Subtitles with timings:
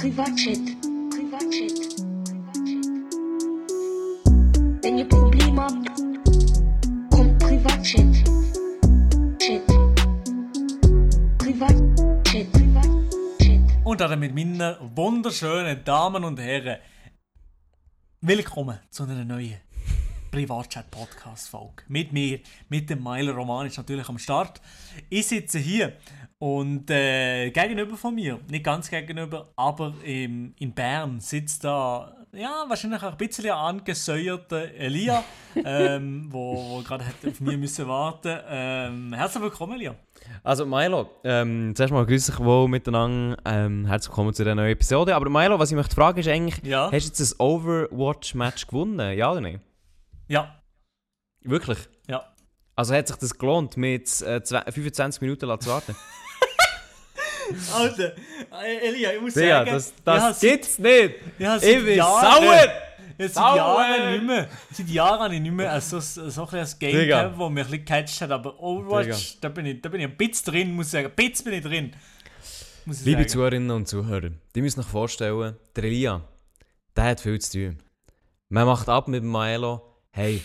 [0.00, 0.64] Privatchat.
[1.10, 1.78] Privatchat.
[4.82, 5.90] Wenn ihr Probleme habt,
[7.10, 8.14] kommt Privatchat.
[9.38, 9.66] Chat.
[11.36, 12.50] Privatchat.
[12.50, 13.84] Privatchat.
[13.84, 16.78] Und damit meine wunderschönen Damen und Herren,
[18.22, 19.58] willkommen zu einer neuen
[20.30, 21.82] Privatchat-Podcast-Folge.
[21.88, 24.62] Mit mir, mit dem Meiler Roman ist natürlich am Start.
[25.10, 25.98] Ich sitze hier
[26.40, 32.64] und äh, gegenüber von mir, nicht ganz gegenüber, aber im, in Bern sitzt da, ja,
[32.66, 35.22] wahrscheinlich auch ein bisschen angesäuerter Elia,
[35.64, 39.94] ähm, wo, wo gerade auf mich müssen warten ähm, Herzlich willkommen, Elia.
[40.42, 43.36] Also Milo, ähm, zuerst mal grüße dich wohl miteinander.
[43.44, 45.14] Ähm, herzlich willkommen zu dieser neuen Episode.
[45.14, 46.84] Aber Milo, was ich möchte fragen ist eigentlich, Ja.
[46.90, 49.12] hast du jetzt ein Overwatch-Match gewonnen?
[49.18, 49.60] Ja oder nein?
[50.26, 50.58] Ja,
[51.42, 51.78] Wirklich?
[52.08, 52.24] ja.
[52.76, 55.94] Also hat sich das gelohnt, mit äh, zwei- 25 Minuten zu warten?
[57.74, 58.12] Alter,
[58.62, 61.14] äh, Elia, ich muss Digga, sagen, das, das habe gibt's nicht!
[61.38, 62.56] Ich habe Ich bin Jahren- sauer!
[63.28, 63.28] Sauer!
[63.28, 64.48] seit Jahren nicht mehr.
[64.72, 67.22] Seit Jahren habe ich nicht mehr so, so, so ein Game Digga.
[67.22, 68.30] gehabt, wo mich ein bisschen gecatcht hat.
[68.30, 71.06] Aber Overwatch, da bin, ich, da bin ich ein bisschen drin, muss ich sagen.
[71.08, 71.92] Ein bisschen bin ich drin.
[72.86, 73.28] Ich Liebe sagen.
[73.28, 76.22] Zuhörerinnen und Zuhörer, die müssen sich vorstellen, der Elia,
[76.96, 77.78] der hat viel zu tun.
[78.48, 79.82] Man macht ab mit dem Milo,
[80.12, 80.42] hey,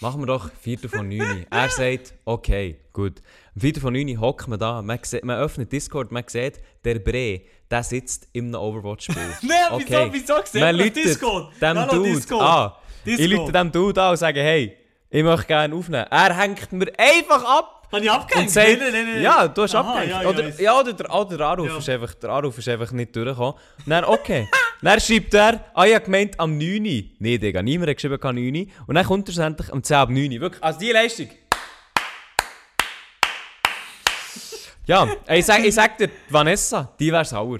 [0.00, 1.46] machen wir doch Viertel von 9.
[1.50, 3.20] er sagt, okay, gut.
[3.56, 7.42] Viertel von 9 hockt man da, man, sieht, man öffnet Discord, man sieht, der Bre,
[7.70, 9.16] der sitzt im Overwatch-Spiel.
[9.42, 11.52] Nein, wieso- wieso sieht man Discord?
[11.60, 12.72] dem Hallo, Dude Discord.
[13.04, 13.30] Ich Discord.
[13.46, 14.76] lüte dem Dude an und sage, hey,
[15.10, 16.06] ich möchte gerne aufnehmen.
[16.10, 17.70] Er hängt mir einfach ab.
[17.92, 18.50] Habe ich abgehängt?
[18.50, 19.22] Sagt, Nein, nein, nein, nein.
[19.22, 20.10] ja, du hast Aha, abgehängt.
[20.10, 21.78] ja, ja, oder, ja, oder, der, oder der, Anruf Ja.
[21.78, 23.54] ist einfach, der Anruf ist einfach nicht durchgekommen.
[23.86, 24.48] Dann, okay.
[24.82, 26.82] dann schreibt er, ah, ich gemeint am 9.
[27.20, 28.72] Nee, Digga, niemand hat geschrieben, am 9.
[28.88, 30.40] Und dann kommt er am 10 ab 9.
[30.40, 31.28] Wirklich, also die Leistung.
[34.86, 37.58] Ja, ich sag, ich sag dir, Vanessa, die wäre sauer.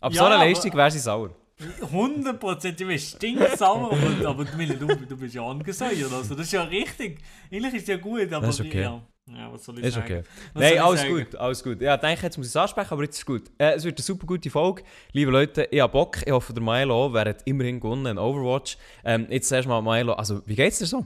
[0.00, 1.30] Ab Ja, so einer aber- Leistung wäre sie sauer.
[1.58, 6.12] 100% ich bin stinksauer, aber, aber Mille, du, du bist ja angesäuert.
[6.12, 7.18] Also das ist ja richtig.
[7.52, 8.82] Eigentlich ist ja gut, aber Das ist okay.
[8.82, 10.06] ja, ja, was soll ich Ist sagen?
[10.06, 10.22] okay.
[10.22, 11.14] Was soll Nein, ich alles sagen?
[11.16, 11.80] gut, alles gut.
[11.82, 13.42] Ja, ich denke, jetzt muss ich es ansprechen, aber jetzt ist es gut.
[13.58, 14.84] Äh, es wird eine super gute Folge.
[15.12, 16.18] Liebe Leute, ich habe Bock.
[16.24, 17.12] Ich hoffe, der Milo auch.
[17.12, 18.78] Wer hat immerhin gewonnen in Overwatch.
[19.04, 21.04] Ähm, jetzt zuerst mal Milo, also wie geht's dir so?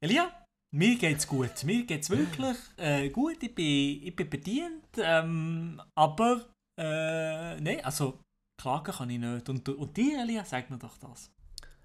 [0.00, 0.30] Elia,
[0.70, 1.64] mir geht's gut.
[1.64, 3.42] Mir geht's wirklich äh, gut.
[3.42, 4.84] Ich bin, ich bin bedient.
[4.98, 6.46] Ähm, aber,
[6.78, 8.20] äh, nein, also,
[8.60, 9.48] klagen kann ich nicht.
[9.48, 11.30] Und, und dir, Elia, sag mir doch das.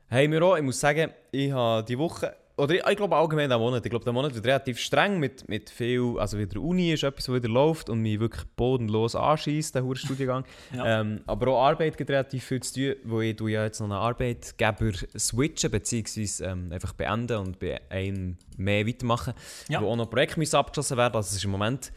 [0.08, 3.50] Hey, mir auch, ich muss sagen, ich habe die Woche, oder ich, ich glaube allgemein
[3.50, 6.94] den Monat, ich glaube, der Monat wird relativ streng mit, mit viel, also wieder Uni
[6.94, 10.46] ist etwas, was wieder läuft und mich wirklich bodenlos anschießt, der Studiengang.
[10.76, 11.02] Ja.
[11.02, 13.86] ähm, aber auch Arbeit gibt relativ viel zu tun, wo ich, du ja jetzt noch
[13.88, 19.34] einen Arbeitgeber switchen, beziehungsweise ähm, einfach beenden und bei einem mehr weitermachen,
[19.68, 19.82] Ja.
[19.82, 21.92] wo auch noch Projekte müssen abgeschlossen werden, also es ist im Moment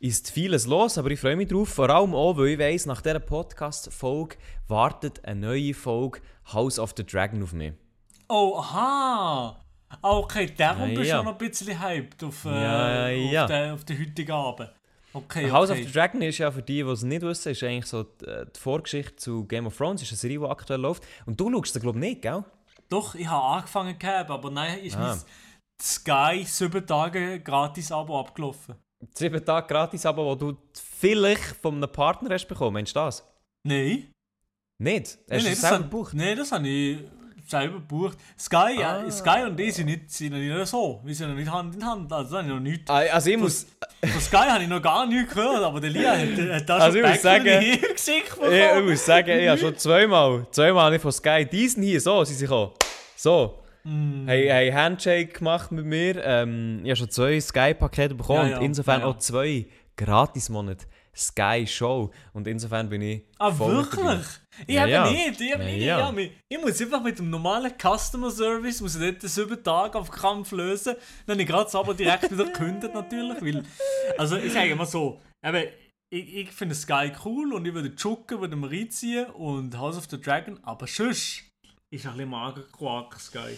[0.00, 3.02] ist vieles los, aber ich freue mich drauf, vor allem auch, weil ich weiss, nach
[3.02, 4.36] dieser Podcast-Folge
[4.66, 6.18] wartet eine neue Folge
[6.52, 7.72] House of the Dragon auf mich.
[8.28, 9.61] Oh, aha!
[10.00, 11.16] Ah, Okay, darum Ja, bist du ja.
[11.16, 14.70] schon noch ein bisschen hyped auf, äh, Ja, auf, den, auf den heutigen Abend.
[15.14, 15.80] Okay, House okay.
[15.82, 18.24] of the Dragon ist ja für die, die es nicht wissen, ist eigentlich so die,
[18.24, 21.02] äh, die Vorgeschichte zu Game of Thrones, ist eine Serie, die aktuell läuft.
[21.26, 22.42] Und du schaust sie, glaube ich, nicht, gell?
[22.88, 25.00] Doch, ich habe angefangen gehabt, aber nein, ist Ah.
[25.00, 25.20] mein
[25.82, 28.74] Sky 7 Tage gratis Abo abgelaufen.
[29.14, 33.22] Sieben Tage gratis, aber wo du vielleicht von einem Partner hast bekommen, meinst du das?
[33.66, 34.12] Nein.
[34.78, 35.06] Nicht?
[35.06, 36.14] Hast Nein, du nein, es selber gebucht?
[36.14, 36.98] Nein, das habe ich
[37.52, 38.18] selber gebucht.
[38.38, 39.10] Sky, ja, Ah.
[39.10, 41.00] Sky und ich sind nicht, sind noch nicht so.
[41.04, 42.12] Wir sind noch nicht Hand in Hand.
[42.12, 42.90] Also, ich noch nichts.
[42.90, 43.66] Ah, Also ich muss...
[44.04, 46.28] Von Sky habe ich noch gar nichts gehört, aber der Lia hat,
[46.60, 48.52] hat da Also schon ich muss sagen- geschickt bekommen.
[48.52, 52.00] Ich, ich muss sagen, ich habe schon zweimal, zweimal habe ich von Sky diesen hier,
[52.00, 52.72] so sind sie gekommen.
[53.16, 53.58] So.
[53.84, 54.26] Mm.
[54.28, 56.22] Hey, hey, Handshake gemacht mit mir.
[56.24, 59.12] Ähm, ich habe schon zwei Sky-Pakete bekommen Ja, ja, und insofern ja, ja.
[59.12, 60.86] auch zwei Gratis-Monate
[61.16, 62.10] Sky Show.
[62.32, 64.18] Und insofern bin ich Ah, voll mit dabei.
[64.66, 65.10] Ich Ja, habe ja.
[65.10, 65.40] nicht.
[65.40, 65.82] Ich, habe Ja, nicht.
[65.84, 66.12] ja.
[66.16, 70.10] Ich, ich muss einfach mit dem normalen Customer Service muss ich dort sieben Tage auf
[70.10, 70.94] Kampf lösen.
[71.26, 73.40] Dann habe ich gerade aber direkt wieder gekündigt natürlich.
[73.42, 73.62] Weil,
[74.18, 75.68] also ich sage mal so, eben,
[76.12, 80.06] ich, ich finde Sky cool und ich würde Chucken würde mir reinziehen und House of
[80.10, 81.44] the Dragon, aber sonst
[81.90, 83.56] ist ein bisschen mager Quark Sky.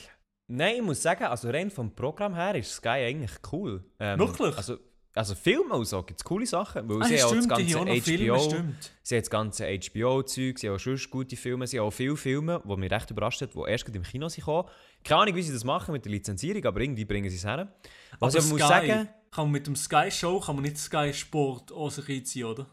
[0.53, 3.83] Nein, ich muss sagen, also rein vom Programm her ist Sky eigentlich cool.
[3.99, 4.57] Ähm, Wirklich?
[4.57, 4.79] Also,
[5.17, 6.89] also Filme und so gibt es coole Sachen.
[6.89, 7.67] Weil Ah, sie stimmt, haben
[8.01, 8.39] Filme, HBO.
[8.51, 8.93] stimmt.
[9.03, 12.17] Sie haben das ganze HBO-Zeug, sie haben auch sonst gute Filme, sie haben auch viele
[12.17, 14.69] Filme, die mich recht überrascht hat, die erst gerade im Kino sind gekommen.
[15.05, 17.73] Keine Ahnung, wie sie das machen mit der Lizenzierung, aber irgendwie bringen sie es her.
[18.19, 21.13] Was aber ich muss sagen, kann man mit dem Sky Show kann man nicht Sky
[21.15, 22.67] Sport auch sich reinziehen, oder?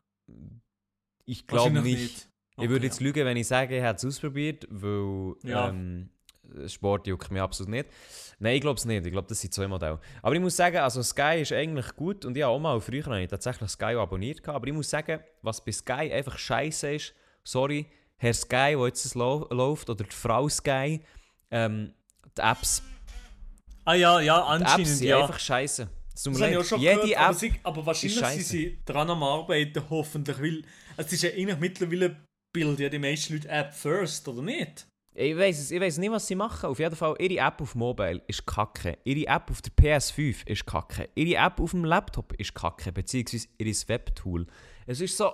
[1.25, 2.27] ich glaube Wahrscheinlich nicht.
[2.55, 5.69] Okay, ich würde jetzt lügen, wenn ich sage, ich habe es ausprobiert, weil Ja.
[5.69, 6.09] ähm,
[6.67, 7.87] Sport juckt mich absolut nicht.
[8.41, 9.05] Nein, ich glaube es nicht.
[9.05, 9.99] Ich glaube, das sind zwei Modelle.
[10.23, 13.21] Aber ich muss sagen, also Sky ist eigentlich gut und habe auch mal früher habe
[13.21, 14.47] ich tatsächlich Sky abonniert.
[14.49, 17.85] Aber ich muss sagen, was bei Sky einfach scheiße ist, sorry,
[18.17, 21.01] Herr Sky, wo jetzt es läuft, oder die Frau Sky,
[21.51, 21.93] ähm,
[22.35, 22.81] die Apps,
[23.85, 25.21] Ah ja, ja, die Apps anscheinend sind ja.
[25.21, 25.89] einfach scheiße.
[26.13, 28.79] Das mir habe ich auch schon Jede gehört, aber, App, sie, aber wahrscheinlich sind sie
[28.85, 30.63] dran am Arbeiten, hoffentlich, weil
[30.97, 32.15] es ist ja eigentlich mittlerweile
[32.53, 34.87] bilden ja die meisten Leute App first, oder nicht?
[35.13, 36.69] Ich weiß ich weiss nicht, was sie machen.
[36.69, 38.97] Auf jeden Fall, ihre App auf Mobile ist kacke.
[39.03, 41.09] Ihre App auf der PS5 ist kacke.
[41.15, 44.47] Ihre App auf dem Laptop ist kacke, beziehungsweise ihr Webtool.
[44.87, 45.31] Es ist so...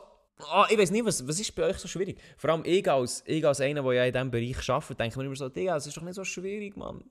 [0.51, 2.19] Ah, ich weiß nicht, was, was ist bei euch so schwierig?
[2.37, 5.25] Vor allem ich als, ich als einer, der ja in diesem Bereich arbeitet, denke mir
[5.25, 7.03] immer so, Digga, es ist doch nicht so schwierig, Mann.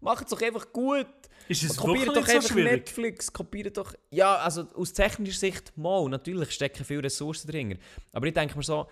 [0.00, 1.06] Macht es doch einfach gut.
[1.46, 2.72] Ist es Kopiert doch so einfach schwierig?
[2.72, 3.92] Netflix, kopiert doch...
[4.10, 7.78] Ja, also aus technischer Sicht, mal, natürlich stecken viele Ressourcen drin.
[8.12, 8.86] Aber ich denke mir so,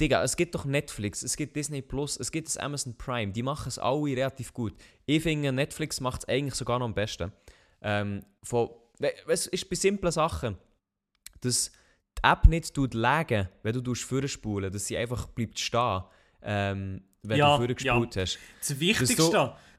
[0.00, 3.42] Digga, es gibt doch Netflix, es gibt Disney Plus, es gibt das Amazon Prime, die
[3.42, 4.74] machen es alle relativ gut.
[5.06, 7.32] Ich finde, Netflix macht es eigentlich sogar noch am besten.
[7.82, 8.70] Ähm, von,
[9.26, 10.56] es ist bei simplen Sachen,
[11.40, 11.72] dass
[12.18, 16.02] die App nicht tut lagen, wenn du vorspulen dass sie einfach bleibt stehen,
[16.42, 18.38] ähm, wenn Ja, du vorgespult hast.
[18.60, 19.30] Das Wichtigste, du-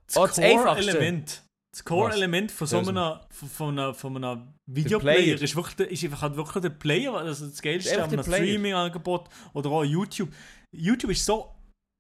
[0.08, 0.36] das Oh, das.
[0.36, 5.42] Core-Element, das Core-Element von so einem, von, einem, von einem Videoplayer Player.
[5.42, 8.24] ist, wirklich, der- ist einfach halt wirklich der Player, also das Geilste Player.
[8.24, 10.30] Streaming-Angebot oder auch YouTube.
[10.76, 11.56] YouTube ist so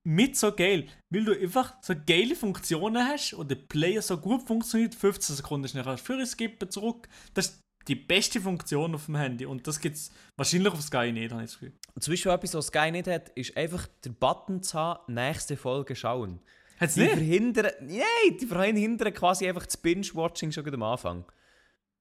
[0.07, 4.47] mit so geil, weil du einfach so geile Funktionen hast und der Player so gut
[4.47, 7.07] funktioniert, 15 Sekunden schnell kannst du skippen zurück.
[7.33, 11.11] Das ist die beste Funktion auf dem Handy und das gibt es wahrscheinlich auf Sky
[11.11, 11.73] nicht, habe ich das Gefühl.
[11.99, 15.95] Zum Beispiel etwas, was Sky nicht hat, ist einfach der Button zu haben, nächste Folge
[15.95, 16.39] schauen.
[16.79, 17.11] Hat's Die nicht?
[17.13, 21.25] verhindern, nein, die verhindern quasi einfach das Binge-Watching schon am Anfang.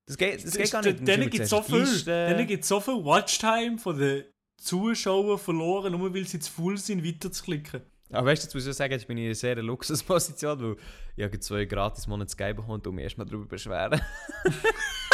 [0.06, 1.06] Das geht, das geht gar nicht.
[1.06, 4.24] Denen gibt es so viel, denen gibt's so viel Watchtime von den
[4.56, 7.82] Zuschauern verloren, nur weil sie zu faul sind, weiterzuklicken.
[8.10, 10.76] Aber weißt du, jetzt muss ich sagen, jetzt bin ich in einer sehr Luxusposition, weil
[11.16, 14.00] ich habe zwei gratis Monate Sky bekommen und mich erstmal darüber beschweren.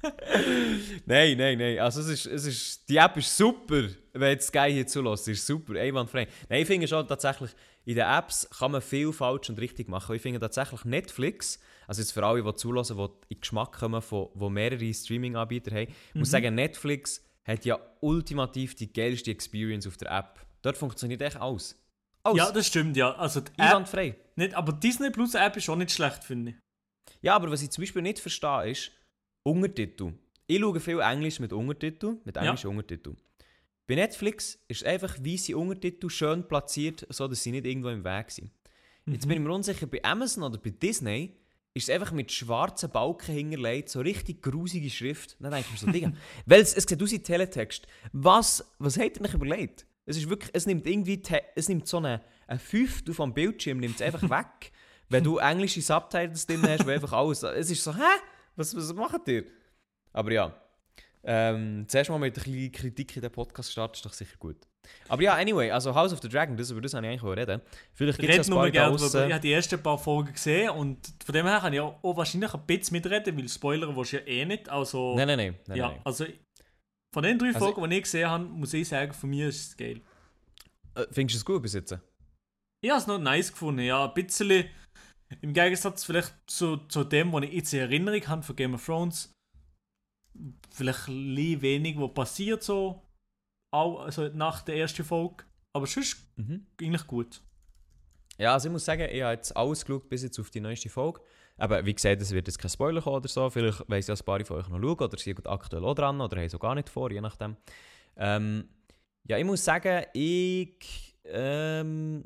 [1.06, 1.78] nein, nein, nein.
[1.78, 5.28] Also es ist, es ist, die App ist super, wenn jetzt Sky hier zulässt.
[5.28, 6.28] ist super, einwandfrei.
[6.48, 7.50] Nein, ich finde schon tatsächlich,
[7.84, 10.14] in den Apps kann man viel falsch und richtig machen.
[10.14, 14.02] Ich finde tatsächlich Netflix, also jetzt für alle, die zulassen, die in den Geschmack kommen,
[14.02, 19.86] von, wo mehrere Streaming-Anbieter haben, ich muss sagen, Netflix hat ja ultimativ die geilste Experience
[19.86, 20.38] auf der App.
[20.62, 21.76] Dort funktioniert echt alles.
[22.22, 22.38] Alles.
[22.38, 23.14] Ja, das stimmt, ja.
[23.14, 26.56] Also die App, nicht, aber Disney Plus App ist auch nicht schlecht, finde ich.
[27.22, 28.92] Ja, aber was ich zum Beispiel nicht verstehe, ist
[29.42, 30.12] Untertitel.
[30.46, 33.16] Ich schaue viel Englisch mit Untertitel, mit englischen Untertiteln.
[33.86, 38.30] Bei Netflix ist einfach weiße Untertitel schön platziert, so dass sie nicht irgendwo im Weg
[38.30, 38.50] sind.
[39.06, 41.34] Jetzt bin ich mir unsicher, bei Amazon oder bei Disney
[41.72, 45.36] ist es einfach mit schwarzen Balken hinterlegt, so richtig grusige Schrift.
[45.40, 46.12] Dann denke ich mir so, Digga,
[46.46, 47.86] weil es, es sieht aus wie Teletext.
[48.12, 49.86] Was, was habt ihr euch überlegt?
[50.04, 51.22] Es ist wirklich, es nimmt irgendwie,
[51.54, 54.72] es nimmt so eine, ein Fünftel vom Bildschirm, nimmt es einfach weg.
[55.08, 58.02] Wenn du englische Subtitles drin hast, wo einfach alles, es ist so, hä?
[58.58, 59.44] Was, was macht ihr?
[60.12, 60.52] Aber ja,
[61.22, 64.56] ähm, zuerst mal mit ein bisschen Kritik in den Podcast starten, ist doch sicher gut.
[65.08, 67.60] Aber ja, anyway, also House of the Dragon, das, über das habe ich eigentlich reden.
[67.92, 68.96] Vielleicht gibt es ein paar gerne.
[68.96, 72.16] Ich habe die ersten paar Folgen gesehen und von dem her kann ich auch, auch
[72.16, 74.68] wahrscheinlich ein bisschen mitreden, weil Spoiler willst du ja eh nicht.
[74.68, 75.58] Also, Nein, nein, nein.
[75.66, 76.00] nein, ja, nein.
[76.04, 76.24] also
[77.14, 79.68] von den drei Also- Folgen, die ich gesehen habe, muss ich sagen, von mir ist
[79.70, 80.00] es geil.
[80.94, 81.96] Äh, findest du es gut bis jetzt?
[82.80, 84.04] Ich habe es noch nice gefunden, ja.
[84.06, 84.64] Ein bisschen
[85.40, 88.84] im Gegensatz vielleicht zu, zu dem, was ich jetzt in Erinnerung habe von Game of
[88.84, 89.32] Thrones.
[90.70, 93.02] Vielleicht ein wenig, was passiert so,
[93.74, 95.44] auch also nach der ersten Folge.
[95.72, 96.66] Aber sonst Mhm.
[96.80, 97.42] eigentlich gut.
[98.38, 100.88] Ja, also ich muss sagen, ich habe jetzt alles geschaut bis jetzt auf die neueste
[100.88, 101.20] Folge.
[101.56, 103.50] Aber wie gesagt, es wird jetzt kein Spoiler kommen oder so.
[103.50, 106.36] Vielleicht weiss ja ein paar von euch noch schauen oder sind aktuell auch dran oder
[106.40, 107.56] haben so gar nicht vor, je nachdem.
[108.16, 108.68] Ähm,
[109.26, 112.24] ja, ich muss sagen, ich, ähm,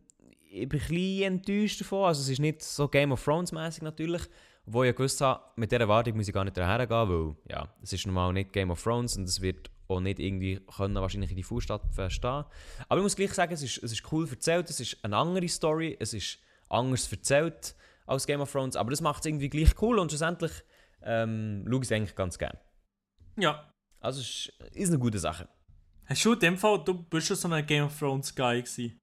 [0.52, 2.04] ich bin ein bisschen enttäuscht davon.
[2.04, 4.22] Also es ist nicht so Game of Thrones mäßig natürlich.
[4.64, 7.68] Wo ich gewusst habe, mit dieser Erwartung muss ich gar nicht daher gehen, weil ja,
[7.82, 11.30] es ist normal nicht Game of Thrones und es wird auch nicht irgendwie können wahrscheinlich
[11.30, 12.44] in die Fußstapfen stehen.
[12.88, 15.48] Aber ich muss gleich sagen, es ist, es ist cool erzählt, es ist eine andere
[15.48, 17.74] Story, es ist anders erzählt
[18.06, 20.52] als Game of Thrones, aber das macht es irgendwie gleich cool und schlussendlich
[21.02, 22.58] ähm, schaue ich es eigentlich ganz gerne.
[23.36, 23.68] Ja.
[23.98, 25.48] Also es ist, ist eine gute Sache.
[26.06, 29.01] Hast du in dem Fall, du bist schon so ein Game of Thrones Guy gewesen?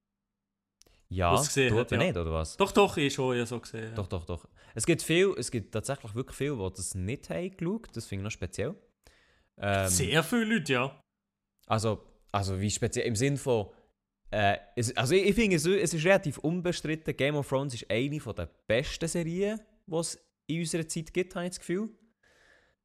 [1.10, 1.98] Ja, Was gesehen du hat, ja.
[1.98, 2.56] nicht, oder was?
[2.56, 3.94] Doch, doch, ich schon ja so gesehen.
[3.96, 4.48] Doch, doch, doch.
[4.76, 8.22] Es gibt viel, es gibt tatsächlich wirklich viel, die das nicht haben geschaut, das finde
[8.22, 8.76] ich noch speziell.
[9.58, 11.04] Ähm, Sehr viele Leute, ja.
[11.66, 13.68] Also, also wie speziell im Sinn von.
[14.32, 17.18] Äh, es, also ich, ich finde, es, es ist relativ unbestritten.
[17.18, 21.36] Game of Thrones ist eine von der besten Serien, die es in unserer Zeit gibt,
[21.36, 21.90] habe ich das Gefühl.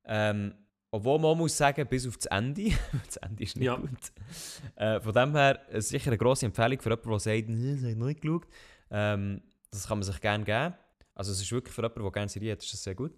[0.07, 0.55] Ähm,
[0.95, 2.71] obwohl man muss sagen, bis auf das Ende.
[3.07, 3.77] das Ende ist nicht Ja.
[3.77, 3.91] gut.
[4.77, 7.81] Äh, von dem her äh, sicher eine grosse Empfehlung für jemanden, der sagt, «Nee, das
[7.83, 8.47] habe ich noch nicht geschaut.
[8.91, 10.75] Ähm, das kann man sich gerne geben.
[11.15, 13.13] Also es ist wirklich für jemanden, der gerne Serie hat, ist das sehr gut.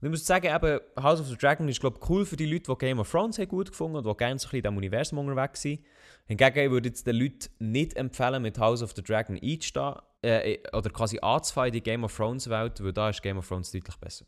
[0.00, 2.46] Und ich muss sagen, eben, House of the Dragon ist, glaube ich, cool für die
[2.46, 4.62] Leute, die Game of Thrones haben gut gefunden und die gerne so ein bisschen in
[4.62, 5.80] diesem Universum unterwegs sind.
[6.26, 10.58] Hingegen ich würde jetzt den Leuten nicht empfehlen, mit House of the Dragon einzustehen, äh,
[10.72, 13.70] oder quasi anzufangen in die Game of Thrones Welt, weil da ist Game of Thrones
[13.72, 14.24] deutlich besser.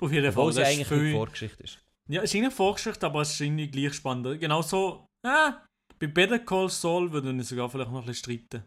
[0.00, 0.40] Auf jeden Fall.
[0.40, 1.78] Obwohl es ist eigentlich eine viel- Vorgeschichte ist.
[2.08, 4.40] Ja, es ist eine Vorgeschichte, aber es ist irgendwie gleich spannend.
[4.40, 5.52] Genauso, äh,
[5.98, 8.64] bei Better Call Saul würde ich sogar vielleicht noch ein bisschen streiten.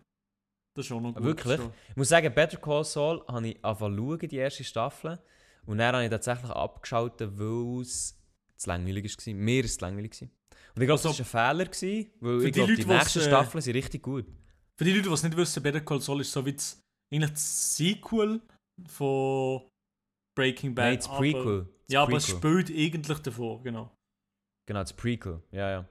[0.75, 1.23] Das ist auch noch gut.
[1.23, 1.57] Wirklich?
[1.57, 1.73] schon.
[1.89, 5.19] Ich muss sagen, Better Call Saul habe ich angefangen die erste Staffel.
[5.65, 8.17] Und dann habe ich tatsächlich abgeschaltet, weil es
[8.57, 9.33] zu langweilig war.
[9.33, 10.21] Mir war es zu langweilig.
[10.21, 12.87] Und ich glaube, Also, das war ein Fehler, gewesen, weil ich die glaube, die, die's,
[12.87, 14.25] nächsten äh, Staffeln sind richtig gut.
[14.77, 16.79] Für die Leute, die es nicht wissen, Better Call Saul ist so wie das,
[17.13, 18.41] eigentlich das Sequel
[18.87, 19.67] von
[20.37, 20.85] Breaking Bad.
[20.85, 21.69] Nein, das Prequel.
[21.91, 23.91] Ja, aber es spielt eigentlich davor, genau.
[24.67, 25.41] Genau, das Prequel.
[25.51, 25.85] Ja, ja.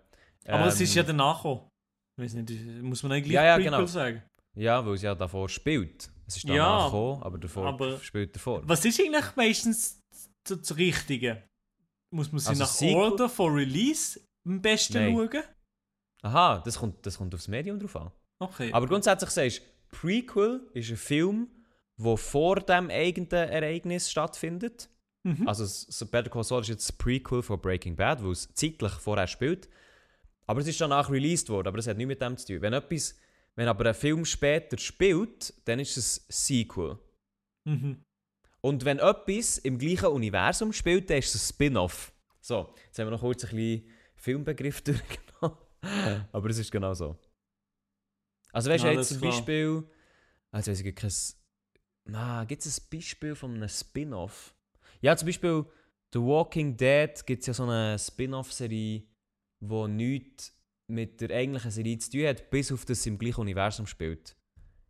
[0.47, 1.45] Aber es ist ja Ähm, danach.
[1.45, 2.51] Ich weiß nicht,
[2.83, 3.87] muss man eigentlich Ja, ja, Prequel genau.
[3.87, 4.23] sagen?
[4.57, 6.11] Ja, weil es ja davor spielt.
[6.27, 8.63] Es ist danach Ja, gekommen, aber davor aber- spielt davor.
[8.69, 10.01] Was ist eigentlich meistens
[10.49, 11.47] das, Richtige?
[12.15, 12.97] Muss man sie Also nach Sequel?
[12.97, 15.15] Order von Release am besten Nein.
[15.31, 15.43] schauen?
[16.23, 18.11] Aha, das kommt, das kommt aufs Medium drauf an.
[18.43, 18.73] Okay.
[18.73, 21.49] Aber grundsätzlich sagst du, Prequel ist ein Film,
[21.99, 24.89] der vor dem eigenen Ereignis stattfindet.
[25.23, 25.47] Mhm.
[25.47, 28.93] Also so Better Call Saul ist jetzt das Prequel von Breaking Bad, wo es zeitlich
[28.93, 29.69] vorher spielt.
[30.47, 32.63] Aber es ist danach released worden, aber das hat nichts mit dem zu tun.
[32.63, 33.17] Wenn, etwas,
[33.55, 36.99] wenn aber ein Film später spielt, dann ist es ein Sequel.
[37.65, 38.05] Mhm.
[38.63, 42.13] Und wenn etwas im gleichen Universum spielt, dann ist es ein Spin-off.
[42.41, 45.59] So, jetzt haben wir noch kurz ein bisschen Filmbegriff durchgenommen.
[46.33, 47.17] aber es ist genau so.
[48.53, 49.21] Also weißt du, jetzt zum.
[49.21, 49.85] Beispiel...
[50.51, 51.13] Also weiß ich kein...
[52.05, 54.55] Na, gibt es ein Beispiel von einem Spin-off?
[55.01, 55.65] Ja, zum Beispiel
[56.13, 59.07] The Walking Dead gibt es ja so eine Spin-off-Serie,
[59.61, 60.57] die nichts
[60.89, 64.37] mit der eigentlichen Serie zu tun hat, bis auf das sie im gleichen Universum spielt.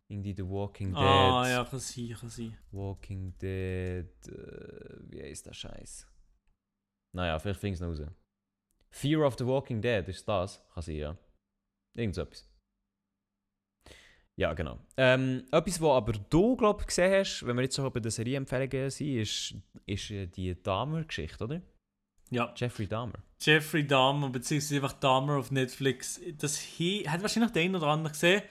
[0.07, 0.97] Irgendwie The Walking Dead.
[0.97, 2.57] Ah, ja, kann sein, kann sein.
[2.71, 4.27] Walking Dead.
[4.27, 6.07] Äh, wie heißt der Scheiß?
[7.13, 8.01] Naja, vielleicht ich es noch raus.
[8.89, 10.61] Fear of the Walking Dead, ist das?
[10.73, 11.17] Kann sein, ja.
[11.95, 12.50] Irgend so etwas.
[14.41, 14.79] Ja, genau.
[14.97, 18.09] Ähm, etwas, was aber du, glaube ich, gesehen hast, wenn wir jetzt so bei den
[18.11, 19.53] Serienempfehlungen sind, ist,
[19.85, 21.61] ist äh, die Dahmer-Geschichte, oder?
[22.31, 23.19] Ja, Jeffrey Dahmer.
[23.39, 26.19] Jeffrey Dahmer, beziehungsweise einfach Dahmer auf Netflix.
[26.39, 28.41] Das hi- hat wahrscheinlich der eine oder andere gesehen.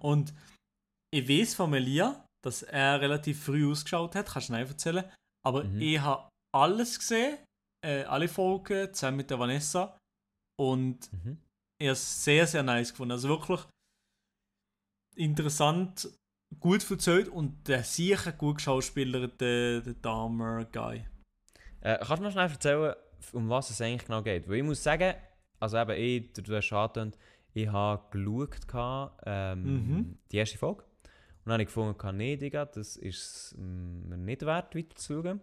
[0.00, 0.34] Und
[1.14, 5.04] ich weiß von Melia, dass er relativ früh ausgeschaut hat, kannst du nicht erzählen.
[5.46, 5.80] Aber Mhm.
[5.80, 7.38] ich habe alles gesehen,
[7.86, 9.96] äh, alle Folgen, zusammen mit der Vanessa.
[10.60, 11.38] Und Mhm.
[11.80, 13.12] ich habe es sehr, sehr nice gefunden.
[13.12, 13.60] Also wirklich
[15.18, 16.08] interessant,
[16.60, 21.04] gut erzählt und der sicher gut Schauspieler, der, der Dahmer-Guy.
[21.80, 22.94] Äh, kannst du noch schnell erzählen,
[23.32, 24.48] um was es eigentlich genau geht?
[24.48, 25.14] Weil ich muss sagen,
[25.60, 27.18] also eben, ich, du hast angetönt,
[27.52, 30.18] ich habe geschaut, ähm, Mhm.
[30.30, 30.82] die erste Folge.
[30.82, 35.40] Und dann habe ich gefunden, nee, Digga, das ist mir nicht wert, weiter zu schauen.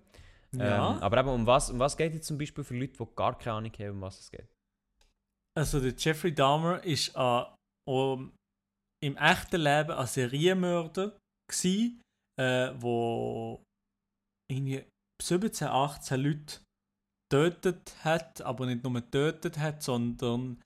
[0.56, 0.94] Ja.
[0.94, 3.38] Ähm, aber eben, um was, um was geht jetzt zum Beispiel für Leute, die gar
[3.38, 4.48] keine Ahnung haben, um was es geht?
[5.58, 7.44] Also der Jeffrey Dahmer ist äh,
[7.88, 8.32] um,
[9.04, 11.18] im echten Leben ein Serienmörder
[11.52, 12.00] gsi,
[12.40, 13.64] äh, wo
[14.52, 14.84] irgendwie
[15.22, 16.62] 17, 18 Leute
[17.30, 20.62] getötet hat, aber nicht nur getötet hat, sondern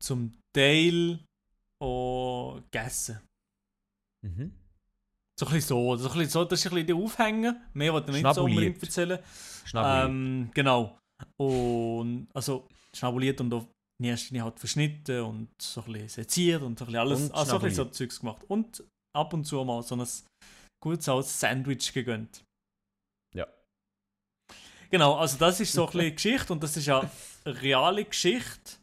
[0.00, 1.24] zum Teil
[1.82, 3.20] auch gegessen.
[4.24, 4.52] Mhm.
[5.38, 7.60] So ein bisschen so, so ein bisschen so, das ist ein bisschen der Aufhänger.
[7.72, 9.18] Mehr wollte ich nicht so unbedingt erzählen.
[9.64, 10.08] Schnabuliert.
[10.08, 10.98] Ähm, genau.
[11.36, 13.66] Und also schnabuliert und auf
[14.00, 17.22] in erster Linie halt verschnitten und so ein bisschen seziert und so ein bisschen alles,
[17.22, 17.84] Und also so.
[17.86, 18.42] Zeugs gemacht.
[18.48, 18.84] Und
[19.16, 20.06] ab und zu mal so ein
[20.82, 22.44] gutes altes Sandwich gegönnt.
[23.34, 23.46] Ja.
[24.90, 27.08] Genau, also das ist so ein bisschen Geschichte und das ist ja
[27.44, 28.78] eine reale Geschichte.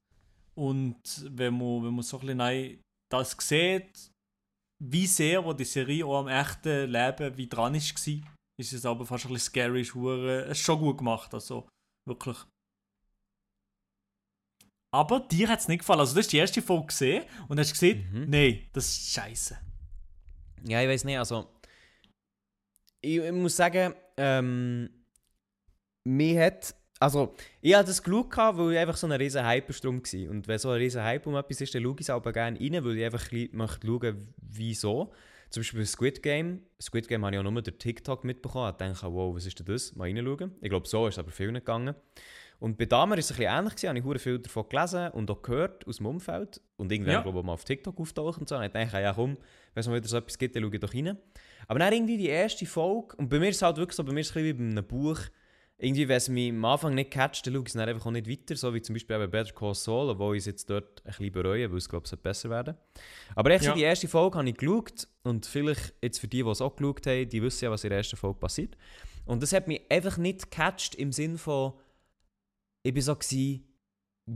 [0.55, 4.11] Und wenn man, wenn man so ein bisschen das sieht,
[4.83, 8.23] wie sehr wo die Serie auch am echten Leben wie dran ist, war,
[8.59, 11.67] ist es aber fast ein bisschen scary, es ist schon gut gemacht, also
[12.07, 12.37] wirklich.
[14.91, 16.01] Aber dir hat es nicht gefallen.
[16.01, 18.29] Also du hast die erste Folge gesehen und hast gesehen, Mhm.
[18.29, 19.57] nein, das ist scheiße.
[20.67, 21.47] Ja, ich weiß nicht, also.
[23.01, 24.89] Ich, ich muss sagen, ähm.
[26.03, 26.75] Mir hat.
[26.99, 30.29] Also, ich hatte das geschaut, gehabt, weil ich einfach so ein riesen Hype-Strom war.
[30.29, 32.59] Und wenn so ein riesen Hype um etwas ist, dann schaue ich es aber gerne
[32.59, 35.11] rein, weil ich einfach ein bisschen möchte schauen, wieso.
[35.49, 36.61] Zum Beispiel bei Squid Game.
[36.79, 38.69] Squid Game habe ich auch nur durch TikTok mitbekommen.
[38.71, 39.95] Ich dachte, wow, was ist denn das?
[39.95, 40.51] Mal reinschauen.
[40.61, 41.95] Ich glaube, so ist es aber viel nicht gegangen.
[42.61, 43.75] Und bei Damer war es ein bisschen ähnlich.
[43.75, 43.97] gewesen.
[43.97, 46.61] Ich habe ich viel davon gelesen und auch gehört aus dem Umfeld.
[46.77, 47.21] Und irgendwann, Ja.
[47.21, 48.55] glaube ich, mal auf TikTok auftaucht und so.
[48.55, 49.35] Und ich dachte, ja komm,
[49.73, 51.17] wenn es mal wieder so etwas gibt, dann schaue ich doch rein.
[51.67, 54.13] Aber dann irgendwie die erste Folge, und bei mir ist es halt wirklich so, bei
[54.13, 55.19] mir ist es ein bisschen wie bei einem Buch,
[55.79, 58.11] irgendwie, wenn es mich am Anfang nicht catcht, dann schaue ich es dann einfach auch
[58.11, 61.01] nicht weiter, so wie zum Beispiel bei Better Call Saul, obwohl ich es jetzt dort
[61.03, 62.75] ein bisschen bereue, weil es, glaube ich, besser werden
[63.33, 63.73] Aber echt Ja.
[63.73, 67.07] die erste Folge habe ich geschaut, und vielleicht jetzt für die, die es auch geschaut
[67.07, 68.77] haben, die wissen ja, was in der ersten Folge passiert.
[69.25, 71.73] Und das hat mich einfach nicht gecatcht im Sinn von,
[72.83, 73.67] ich war so, gewesen,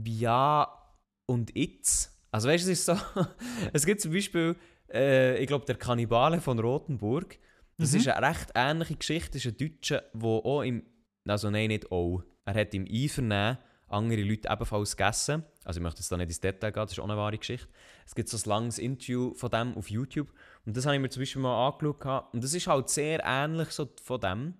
[0.04, 0.82] ja
[1.26, 2.12] und jetzt.
[2.30, 2.96] Also weißt du, es ist so,
[3.72, 4.56] es gibt zum Beispiel,
[4.92, 7.38] äh, ich glaube, der Kannibale von Rothenburg.
[7.78, 7.98] Das Mhm.
[7.98, 9.32] ist eine recht ähnliche Geschichte.
[9.32, 10.82] Das ist ein Deutscher, der auch im,
[11.28, 15.44] also nein, nicht auch, er hat im Einvernehmen andere Leute ebenfalls gegessen.
[15.64, 17.68] Also ich möchte jetzt da nicht ins Detail gehen, das ist auch eine wahre Geschichte.
[18.04, 20.32] Es gibt so ein langes Interview von dem auf YouTube.
[20.64, 22.32] Und das habe ich mir zum Beispiel mal angeschaut.
[22.32, 24.54] Und das ist halt sehr ähnlich so von dem.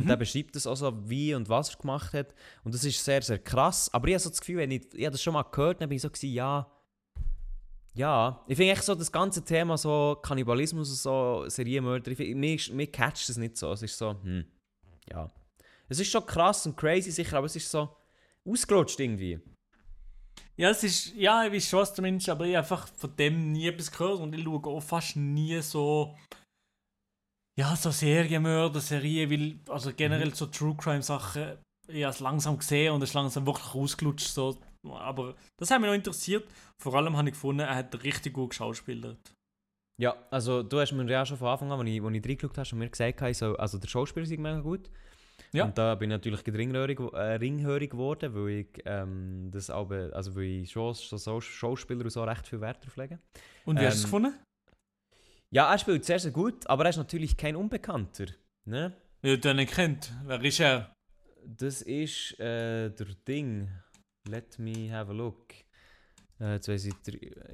[0.00, 2.34] Und der beschreibt das auch so, wie und was er gemacht hat.
[2.64, 3.92] Und das ist sehr, sehr krass.
[3.92, 5.96] Aber ich habe so das Gefühl, wenn ich, ich das schon mal gehört, dann bin
[5.96, 6.70] ich so gewesen, ja,
[7.94, 8.42] ja.
[8.46, 12.58] Ich finde echt so das ganze Thema so Kannibalismus und so Serienmörder, ich find, mir,
[12.72, 13.72] mir catcht das nicht so.
[13.72, 14.44] Es ist so, hm,
[15.10, 15.30] ja.
[15.88, 17.88] Es ist schon krass und crazy sicher, aber es ist so
[18.46, 19.40] ausgelutscht irgendwie.
[20.56, 23.14] Ja, es ist, ja, ich weiß schon, was du meinst, aber ich habe einfach von
[23.16, 26.16] dem nie etwas gehört und ich schaue auch fast nie so,
[27.58, 32.58] ja, so Serienmörder, Serien, weil, also generell so True Crime Sachen, ich habe es langsam
[32.58, 34.58] gesehen und es ist langsam wirklich ausgelutscht, so.
[34.88, 36.48] Aber das hat mich noch interessiert.
[36.80, 39.34] Vor allem habe ich gefunden, er hat richtig gut geschauspielert.
[40.00, 42.58] Ja, also du hast mir ja schon von Anfang an, als ich, als ich reingeschaut
[42.58, 44.90] habe, mir gesagt, ich so, also der Schauspieler ist mega gut.
[45.52, 45.64] Ja.
[45.64, 50.34] Und da bin ich natürlich ringhörig, äh, ringhörig geworden, weil ich ähm, das aber, also
[50.34, 53.18] weil ich schon, schon so Schauspieler und so recht viel Wert drauf lege.
[53.64, 54.34] Und wie hast du es Ähm, gefunden?
[55.52, 58.24] Ja, er spielt sehr, sehr gut, aber er ist natürlich kein Unbekannter.
[58.64, 58.96] Ne?
[59.20, 60.10] Ja, den nicht kennt.
[60.24, 60.96] Wer ist er?
[61.44, 63.68] Das ist äh, der Ding.
[64.26, 65.52] Let me have a look.
[66.40, 66.94] Äh, jetzt weiss ich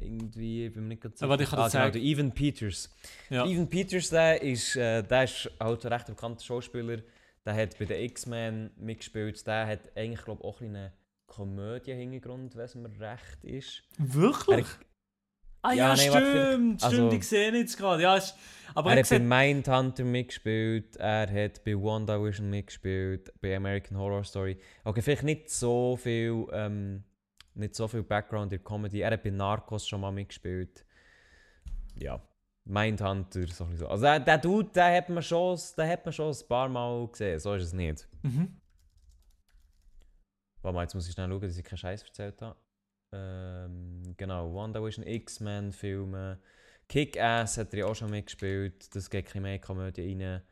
[0.01, 2.89] irgendwie, ich bin mir nicht ganz Aber ich kann das genau, der Evan Peters.
[3.31, 3.45] Ja.
[3.45, 6.99] Evan Peters, der ist, äh, der ist halt ein recht bekannter Schauspieler.
[7.45, 9.45] Der hat bei den X-Men mitgespielt.
[9.45, 10.93] Der hat eigentlich, glaube ich, auch einen
[11.27, 13.83] Komödie-Hintergrund, wenn es mir recht ist.
[13.99, 14.67] Wirklich?
[15.63, 16.83] Ah ja, Ja, warte, stimmt.
[16.85, 18.03] also- stimmt, ich sehe jetzt gerade.
[18.03, 18.35] Ja, ist,
[18.75, 24.59] aber er hat bei Mindhunter mitgespielt, er hat bei WandaVision mitgespielt, bei American Horror Story.
[24.85, 27.05] Okay, vielleicht nicht so viel, ähm,
[27.55, 29.01] nicht so viel Background in Comedy.
[29.01, 30.85] Er hat bei Narcos schon mal mitgespielt.
[31.97, 32.21] Ja,
[32.65, 33.89] Mindhunter, so ein so.
[33.89, 37.09] Also der, der Dude, den hat, man schon, den hat man schon ein paar Mal
[37.09, 38.07] gesehen, so ist es nicht.
[38.23, 38.55] mhm.
[40.61, 42.57] Warte mal, jetzt muss ich schnell schauen, dass ich keinen Scheiß erzählt habe.
[43.13, 46.39] Ähm, genau, WandaVision, X-Men-Filme.
[46.89, 48.95] Kick-Ass hat er ja auch schon mitgespielt.
[48.95, 50.43] Das geht ein bisschen mehr Komödie rein.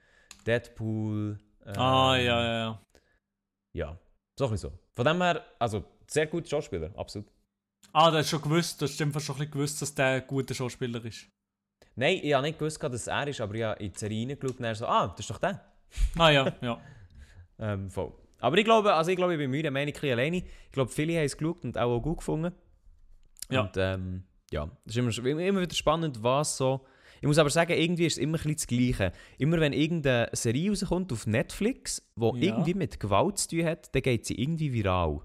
[0.47, 1.39] Deadpool.
[1.65, 2.83] ähm, Ah, ja, ja, ja.
[3.75, 3.99] Ja,
[4.39, 4.73] so ein so.
[4.95, 7.31] Von dem her, also sehr guter Schauspieler, absolut.
[7.93, 10.27] Ah, du hast schon gewusst, du hast einfach schon ein bisschen gewusst, dass der ein
[10.27, 11.29] guter Schauspieler ist.
[11.95, 14.59] Nein, ich habe nicht gewusst, dass er ist, aber ich habe in die Serie reingeschaut
[14.59, 15.65] und er so, ah, das ist doch der.
[16.19, 16.81] Ah ja, ja.
[17.59, 18.13] Ähm, voll.
[18.39, 20.37] Aber ich glaube, also ich glaube, ich bin müde, meine ich alleine.
[20.39, 22.53] Ich glaube, viele haben es geschaut und auch, auch gut gefunden.
[23.51, 23.63] Ja.
[23.63, 26.85] Und ähm, ja, es ist immer, immer wieder spannend, was so...
[27.23, 29.13] Ich muss aber sagen, irgendwie ist es immer ein bisschen das Gleiche.
[29.39, 32.35] Immer wenn irgendeine Serie rauskommt auf Netflix, die Ja.
[32.35, 35.21] irgendwie mit Gewalt zu tun hat, dann geht sie irgendwie viral.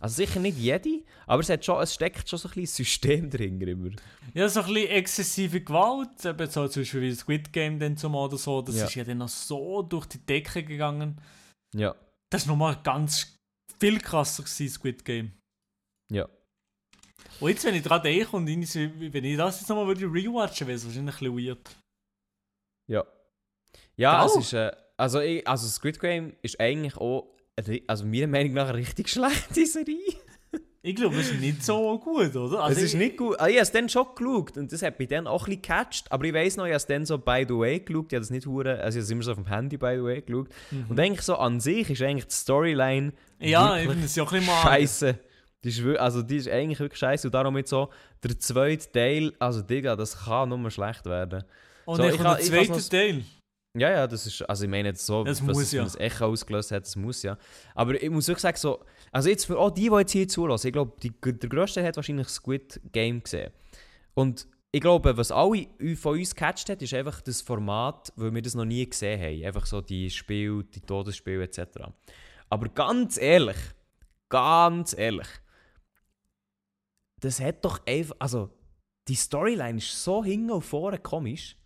[0.00, 2.84] Also sicher nicht jede, aber es, hat schon, es steckt schon so ein bisschen ein
[2.84, 3.90] System drin immer.
[4.34, 8.26] Ja, so ein bisschen exzessive Gewalt, eben so zum Beispiel wie Squid Game dann zumal
[8.26, 8.84] oder so, das Ja.
[8.84, 11.18] ist ja dann noch so durch die Decke gegangen.
[11.74, 11.94] Ja,
[12.30, 13.36] Das ist nochmal ganz
[13.80, 15.32] viel krasser gewesen, Squid Game.
[16.10, 16.28] ja.
[17.40, 20.68] Und jetzt, wenn ich dran denke und so- wenn ich das jetzt nochmal würde rewatchen,
[20.68, 21.76] wäre es wahrscheinlich ein bisschen weird.
[22.88, 23.04] Ja.
[23.96, 24.30] Ja, Gell?
[24.38, 24.52] es ist.
[24.52, 27.34] Äh, also, ich, also Squid Game ist eigentlich auch.
[27.88, 30.14] Also meiner Meinung nach eine richtig schlechte Serie.
[30.86, 32.60] Ich glaube, es ist nicht so gut, oder?
[32.62, 33.36] Also es ist ich- nicht gut.
[33.40, 35.62] Ah, ich habe es dann schon geschaut und das hat mich dann auch ein bisschen
[35.62, 36.12] gecatcht.
[36.12, 38.04] Aber ich weiss noch, ich habe es dann so by the way geschaut.
[38.08, 39.94] Ich habe das nicht hure, also ich habe es immer so auf dem Handy by
[39.96, 40.48] the way geschaut.
[40.90, 43.46] Und eigentlich so an sich ist eigentlich die Storyline Mhm.
[43.48, 45.18] Ja, wirklich finde es ja ein bisschen scheiße.
[45.64, 47.28] Die ist, also die ist eigentlich wirklich scheiße.
[47.28, 47.88] Und darum jetzt so
[48.22, 51.44] der zweite Teil, also Digga, das kann nur schlecht werden.
[51.86, 53.24] Und So, dann ich der ich kann's zweite Teil.
[53.76, 55.82] Ja, ja, das ist, also ich meine jetzt so, Das muss es ja.
[55.82, 57.36] ein Echo ausgelöst hat, das muss ja.
[57.74, 60.68] Aber ich muss wirklich sagen, so, also jetzt für all die, die jetzt hier zulassen,
[60.68, 63.52] ich glaube, die, der Größte hat wahrscheinlich Squid Game gesehen.
[64.14, 68.42] Und ich glaube, was alle von uns gecatcht hat, ist einfach das Format, weil wir
[68.42, 69.44] das noch nie gesehen haben.
[69.44, 71.60] Einfach so die Spiele, die Todesspiele etc.
[72.50, 73.56] Aber ganz ehrlich,
[74.28, 75.28] ganz ehrlich,
[77.20, 78.50] das hat doch einfach, also
[79.08, 81.56] die Storyline ist so hinten und vorne komisch.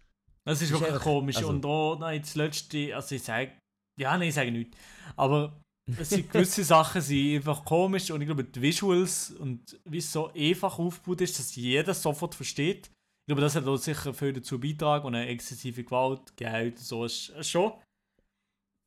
[0.49, 1.37] Das ist Ist wirklich komisch.
[1.37, 3.53] also- und auch nein, das letzte, also ich sage,
[4.01, 4.79] ja, nein, ich sage nichts.
[5.15, 5.61] Aber
[5.99, 10.11] es sind gewisse Sachen sind einfach komisch und ich glaube, die Visuals und wie es
[10.11, 12.87] so einfach aufgebaut ist, dass jeder sofort versteht.
[12.87, 16.85] Ich glaube, das hat auch sicher viel dazu beitragen und eine exzessive Gewalt, Geld und
[16.85, 17.75] so ist ist schon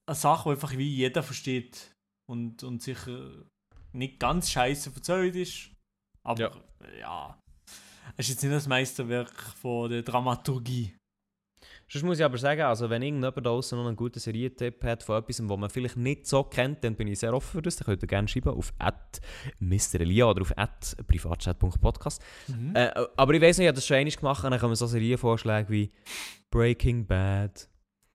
[0.08, 1.92] eine Sache, die einfach wie jeder versteht
[2.28, 3.46] und, und sicher
[3.94, 5.70] nicht ganz scheiße verzeugt ist.
[6.24, 6.52] Aber
[7.00, 7.40] ja.
[8.18, 10.96] es ist jetzt nicht das Meisterwerk von der Dramaturgie.
[11.92, 15.04] Sonst muss ich aber sagen, also wenn irgendjemand da draußen noch einen guten Serientipp hat
[15.04, 17.76] von etwas, was man vielleicht nicht so kennt, dann bin ich sehr offen für das.
[17.76, 18.74] Dann könnt ihr gerne schreiben auf
[19.60, 20.54] @mrelia oder auf
[21.06, 22.24] privatchat.podcast.
[22.48, 22.78] Mhm.
[22.78, 24.88] Äh, aber ich weiß nicht, ich habe das schon einmal gemacht und dann kommen so
[24.88, 25.92] Serienvorschläge wie
[26.50, 27.68] Breaking Bad.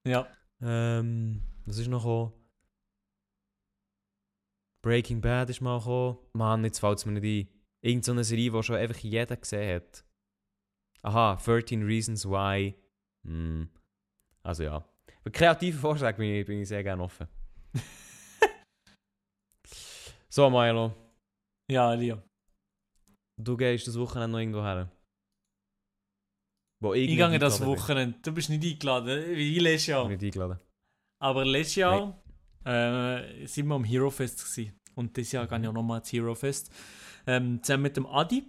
[0.06, 0.26] Ja.
[0.62, 2.32] Ähm, was ist noch gekommen?
[4.80, 6.16] Breaking Bad ist mal gekommen.
[6.32, 7.54] Mann, jetzt fällt es mir nicht ein.
[7.82, 10.02] Irgend so eine Serie, die schon einfach jeder gesehen hat.
[11.02, 12.74] Aha, 13 Reasons Why.
[13.26, 13.68] Hm.
[14.42, 14.84] Also ja.
[15.22, 17.26] Für kreative Vorschläge bin ich, bin ich sehr gerne offen.
[20.28, 20.94] so, Milo.
[21.70, 22.22] Ja, Elia.
[23.38, 24.90] Du gehst das Wochenende noch irgendwo her?
[26.80, 27.68] Wo Ich gehe das bin.
[27.68, 28.18] Wochenende.
[28.22, 30.08] Du bist nicht eingeladen, wie letztes Jahr.
[30.08, 30.60] Nicht eingeladen.
[31.20, 32.22] Aber letztes Jahr
[32.64, 34.78] äh, sind wir am Hero Fest gewesen.
[34.94, 36.70] Und dieses Jahr gehe ich auch nochmal ins Hero Fest.
[37.26, 38.44] Ähm, zusammen mit dem Adi.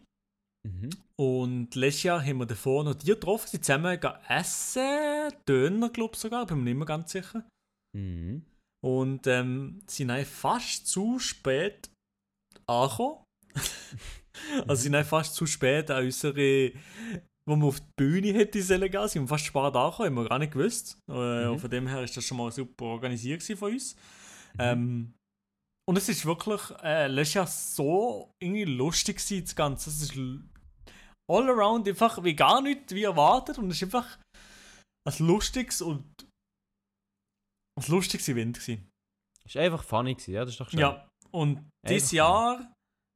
[0.68, 0.90] Mhm.
[1.20, 6.20] Und letztes Jahr haben wir davor noch die getroffen, sind zusammen essen, Döner, glaube ich
[6.20, 7.48] sogar, bin mir nicht mehr ganz sicher.
[7.98, 8.46] Mhm.
[8.84, 11.90] Und ähm, sind dann fast zu spät
[12.68, 13.24] angekommen.
[14.68, 16.72] also sind dann fast zu spät an unsere,
[17.48, 20.30] wo wir auf die Bühne hätte sollen gehen, sind wir fast spät angekommen, haben wir
[20.30, 21.00] gar nicht gewusst.
[21.10, 21.60] Äh, Mhm.
[21.60, 23.96] Von dem her ist das schon mal super organisiert von uns.
[24.54, 24.60] Mhm.
[24.60, 25.14] Ähm,
[25.90, 29.90] und es ist wirklich äh, letztes Jahr so irgendwie lustig gewesen, das Ganze.
[29.90, 30.16] Es ist
[31.30, 34.18] all around einfach wie gar nicht wie erwartet und es ist einfach
[35.08, 36.04] ein lustiges und
[37.80, 38.90] ein lustiges Event gewesen.
[39.46, 40.80] Ist einfach funny gewesen, ja, das ist doch schön.
[40.80, 42.74] Ja, und dieses Jahr,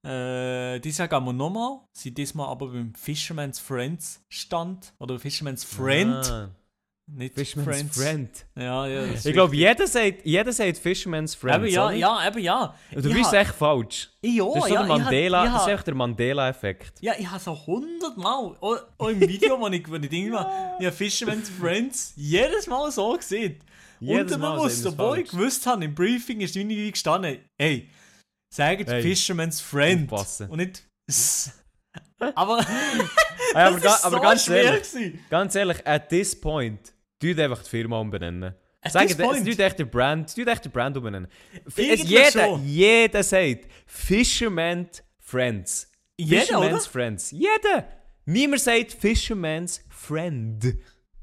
[0.08, 5.64] äh, dieses Jahr gehen wir nochmal, sind diesmal aber beim Fisherman's Friends Stand oder Fisherman's
[5.64, 6.50] Friend, Ah,
[7.14, 7.98] nicht Fisherman's Friends.
[7.98, 8.46] Friend.
[8.58, 9.04] Ja, ja.
[9.14, 11.58] Ich glaube, jeder sagt, jeder sagt Fisherman's Friend.
[11.64, 12.76] Eben ja, ja, eben ja.
[12.96, 14.10] Und Du Ich bist ha- echt falsch.
[14.22, 15.96] Ja, Das ist so ja, der ich ha- Mandela, ich das ist ha- echt der
[15.96, 16.94] Mandela-Effekt.
[17.02, 20.78] Ja, ich habe so hundertmal, auch, auch im Video, wo ich, wo ich Ding war,
[20.80, 23.60] ja, Fisherman's Friends, jedes Mal so gesehen.
[24.00, 27.90] Jedes Unterbewusst, sehen wir's obwohl ich gewusst habe, im Briefing ist irgendwie gestanden, ey,
[28.54, 30.12] sagt Hey, Fisherman's Friend.
[30.12, 30.50] aufpassen.
[30.50, 30.84] Und nicht.
[32.20, 32.60] Aber,
[33.54, 38.00] aber, aber so ganz schwer ehrlich, ganz ehrlich, at this point, tut einfach die Firma
[38.00, 38.54] umbenennen.
[38.90, 41.30] Sagen, es tut echt der Brand, tut echt der Brand umbenennen.
[41.66, 42.66] Es, jeder, schon.
[42.66, 45.92] jeder sagt Fisherman's Friends.
[46.18, 46.92] Jeder, Fisherman's oder?
[46.92, 47.32] Friends.
[47.32, 47.88] Jeder.
[48.26, 50.78] Niemand sagt Fisherman's Friend.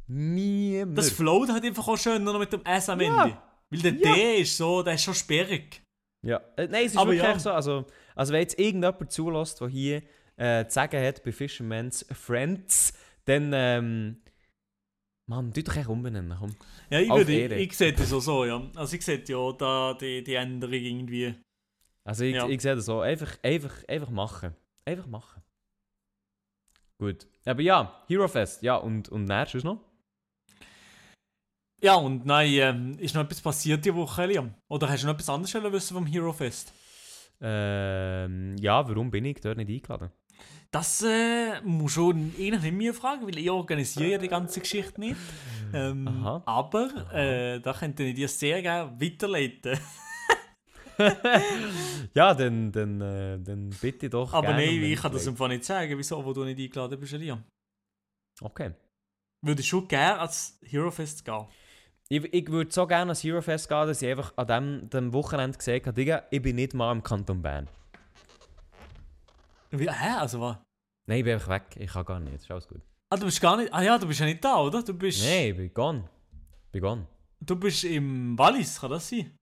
[0.06, 0.96] Niemand.
[0.96, 3.24] Das float halt einfach auch schön nur noch mit dem S am Ja.
[3.24, 3.36] Ende.
[3.70, 4.14] Weil der Ja.
[4.14, 5.82] D ist so, der ist schon sperrig.
[6.22, 7.38] Ja, äh, nein, es ist Aber wirklich ja.
[7.38, 7.50] so.
[7.50, 10.02] Also, also wenn jetzt irgendjemand zulässt, der hier
[10.36, 12.92] äh, zu sagen hat bei Fisherman's Friends,
[13.26, 14.22] dann, ähm,
[15.28, 16.56] Mann, tu doch echt umbenennen, komm.
[16.88, 17.54] Ja, ich, Auf würde, Ehre.
[17.56, 18.62] ich, ich sehe das auch so, ja.
[18.74, 21.34] Also ich sehe ja da die, die Änderung irgendwie.
[22.04, 22.48] Also ich, Ja.
[22.48, 24.56] ich sehe das so, einfach, einfach, einfach machen.
[24.86, 25.42] Einfach machen.
[26.98, 27.26] Gut.
[27.44, 29.80] Aber ja, Hero Fest, ja, und, und näher, sonst noch?
[31.82, 34.54] Ja, und nein, ähm, ist noch etwas passiert die Woche, Eliam?
[34.68, 36.72] Oder hast du noch etwas anderes wissen vom Hero Fest?
[37.40, 40.10] Ähm, ja, warum bin ich dort nicht eingeladen?
[40.70, 45.00] Das äh, muss schon eigentlich nicht mir fragen, weil ich organisiere ja die ganze Geschichte
[45.00, 45.16] nicht.
[45.72, 46.06] Ähm,
[46.44, 49.78] aber äh, da könnte ich dir sehr gerne weiterleiten.
[52.14, 55.96] ja, dann, dann, äh, dann bitte doch aber nein, ich kann das einfach nicht sagen,
[55.96, 57.44] wieso, wo du nicht eingeladen bist, Eliam.
[58.40, 58.72] Okay.
[59.42, 61.46] Würde ich schon gerne als Hero Fest gehen.
[62.08, 65.12] Ich, ich würde so gerne ans Hero Fest gehen, dass ich einfach an dem, dem
[65.12, 67.68] Wochenende gesagt habe, ich bin nicht mal im Kanton Bern.
[69.70, 70.10] Wie, hä?
[70.18, 70.56] Also was?
[71.06, 71.64] Nein, ich bin einfach weg.
[71.76, 72.34] Ich kann gar nicht.
[72.36, 72.80] Ist alles gut.
[73.10, 73.72] Ah, du bist gar nicht.
[73.72, 74.82] Ah ja, du bist ja nicht da, oder?
[74.82, 75.24] Du bist.
[75.24, 76.04] Nein, ich bin gone.
[76.66, 77.06] Ich bin gone.
[77.40, 79.32] Du bist im Wallis, kann das sein?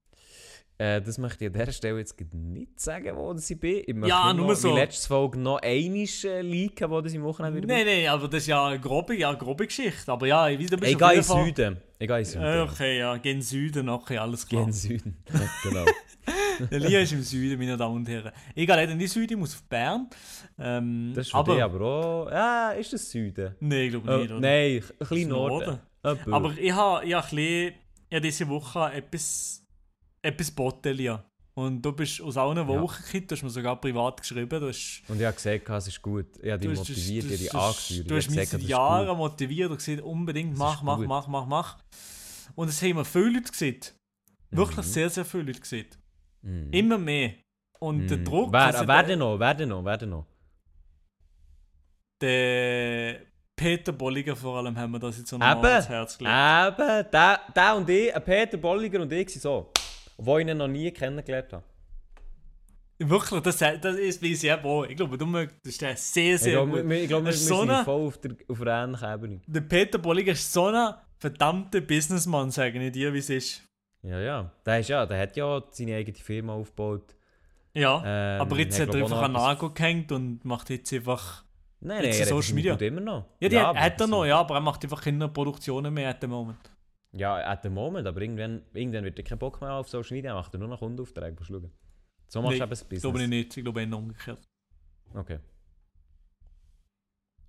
[0.79, 3.81] Äh, das möchte ich an dieser Stelle jetzt nicht sagen, wo das ich bin.
[3.87, 4.69] Ich möchte Ja, nur nur so.
[4.69, 8.27] die letzte Folge noch einmal äh, leaken, wo das im Wochenende wieder Nein, nein, aber
[8.27, 10.11] das ist ja eine grobe, ja, eine grobe Geschichte.
[10.11, 10.81] Aber ja, wie du bin.
[10.81, 11.77] bist Ich gehe in Süden.
[11.97, 12.43] Ich gehe in Süden.
[12.43, 14.63] Äh, okay, ja, gehen Süden, okay, alles Ich klar.
[14.67, 15.17] in Süden.
[15.63, 15.85] Genau.
[16.71, 18.31] Der Lia ist im Süden, meine Damen und Herren.
[18.55, 20.09] Ich gehe leider in den Süden, ich muss auf Bern.
[20.59, 22.31] Ähm, Das ist für aber, dich aber auch...
[22.31, 23.55] Ja, ist das Süden?
[23.59, 24.31] Nein, ich glaube Oh, nicht.
[24.31, 24.39] oder?
[24.39, 25.79] nein, ein bisschen Norden.
[26.03, 26.33] Norden.
[26.33, 27.73] Aber ich habe hab ein
[28.11, 29.63] habe diese Woche etwas,
[30.21, 31.23] etwas geboten, Lia.
[31.53, 32.67] Und du bist aus allen Ja.
[32.67, 34.59] Wochen gekommen, du hast mir sogar privat geschrieben.
[34.59, 36.25] Du hast, Und ich habe gesagt, es ist gut.
[36.41, 38.11] Ich habe dich motiviert, ich habe dich angeführt.
[38.11, 41.77] du hast ich mich seit Jahren motiviert und gesagt, unbedingt mach, mach, mach, mach, mach.
[42.55, 43.79] Und es haben mir viele Leute gesehen.
[44.51, 44.89] Wirklich Mhm.
[44.91, 45.87] sehr, sehr viele Leute gesehen.
[46.41, 46.69] Mhm.
[46.71, 47.31] Immer mehr.
[47.79, 48.25] Und der Mhm.
[48.25, 48.51] Druck.
[48.53, 49.37] Wer, also wer der- denn noch?
[49.39, 49.83] Wer denn noch?
[49.85, 50.25] Wer denn noch?
[52.21, 53.21] Der
[53.55, 55.65] Peter Bolliger vor allem haben wir das jetzt so noch Eben.
[55.65, 56.35] ans Herz gelegt.
[56.35, 59.71] Eben, der, der und ich, Peter Bolliger und ich sind so.
[60.17, 61.63] Obwohl ich ihn noch nie kennengelernt habe.
[62.99, 64.89] Wirklich, das, das ist wie sehr wohl.
[64.89, 66.91] Ich glaube, du möchtest den sehr, Ich sehr glaube, gut.
[66.91, 69.41] ich glaube, wir, wir so sind voll auf der, auf der ähnlichen Ebene.
[69.45, 73.63] Der Peter Bolliger ist so ein verdammter Businessmann, sage ich dir, wie es ist.
[74.07, 74.51] Ja, ja.
[74.65, 75.05] Der, ist ja.
[75.05, 77.15] der hat ja seine eigene Firma aufgebaut.
[77.73, 81.43] Ja, Ähm, aber jetzt hat, hat er einfach an Nagel gehängt und macht jetzt einfach.
[81.79, 82.73] Nein, Jetzt nein, er Social hat Media.
[82.75, 83.25] Immer noch.
[83.39, 86.09] Ja, die aber hat er so- noch, ja, aber er macht einfach keine Produktionen mehr
[86.09, 86.57] at the moment.
[87.11, 90.33] Ja, at the moment, aber irgendwann, irgendwann wird er keinen Bock mehr auf Social Media,
[90.33, 91.35] macht er nur noch Kundenaufträge.
[91.37, 91.71] Musst du schauen.
[92.27, 93.29] So machst Nee, du eben das Ich glaube Business.
[93.29, 94.39] nicht, ich glaube eher umgekehrt.
[95.13, 95.39] Okay.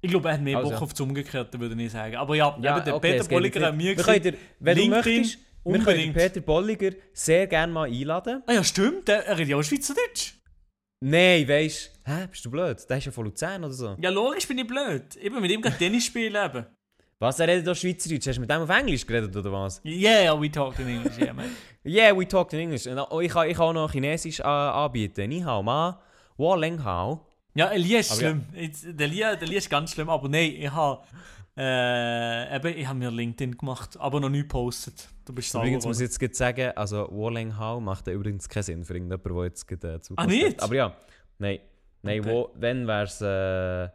[0.01, 0.85] Ich glaube, er hat mehr Also, Bock ja.
[0.85, 2.15] auf das Umgekehrte, würde ich sagen.
[2.17, 4.25] Aber ja, Ja, eben der okay, Peter Bolliger hat mir gesagt,
[4.61, 6.09] LinkedIn möchtest, unbedingt.
[6.09, 8.43] den Peter Bolliger sehr gerne mal einladen.
[8.47, 10.35] ah ja, stimmt, er redet ja auch Schweizerdeutsch.
[11.01, 12.79] Nein, weisst du, hä, bist du blöd?
[12.91, 13.97] Der ist ja von Luzern oder so.
[14.01, 15.15] Ja, logisch bin ich blöd.
[15.17, 16.67] Eben mit ihm gerade Tennis spielen eben.
[17.21, 18.27] Was, er redet doch Schweizerdeutsch?
[18.29, 19.81] Hast du mit dem auf Englisch geredet oder was?
[19.85, 21.47] Yeah, we talk in English, yeah, man.
[21.85, 22.87] Yeah, we talk in English.
[22.87, 25.29] Und, oh, ich, kann, ich kann auch noch Chinesisch äh, anbieten.
[25.29, 26.01] Ni hao ma,
[26.37, 27.27] wo leng hao.
[27.55, 28.17] Ja, Elia ist ja.
[28.17, 28.45] schlimm.
[28.55, 31.03] Elia, der Elia ist ganz schlimm, aber nein, ich habe
[31.59, 35.09] äh, eben, ich habe mir LinkedIn gemacht, aber noch nie gepostet.
[35.25, 35.63] Du bist sauer.
[35.65, 38.95] Übrigens muss ich jetzt sagen, also wo leng hao macht ja übrigens keinen Sinn für
[38.95, 40.47] irgendjemanden, der jetzt gerade äh, Ah, nicht?
[40.47, 40.63] hat.
[40.63, 40.95] Aber ja,
[41.39, 41.59] nein.
[42.03, 42.31] Nein, Okay.
[42.31, 43.89] wo, wenn wär's äh, äh,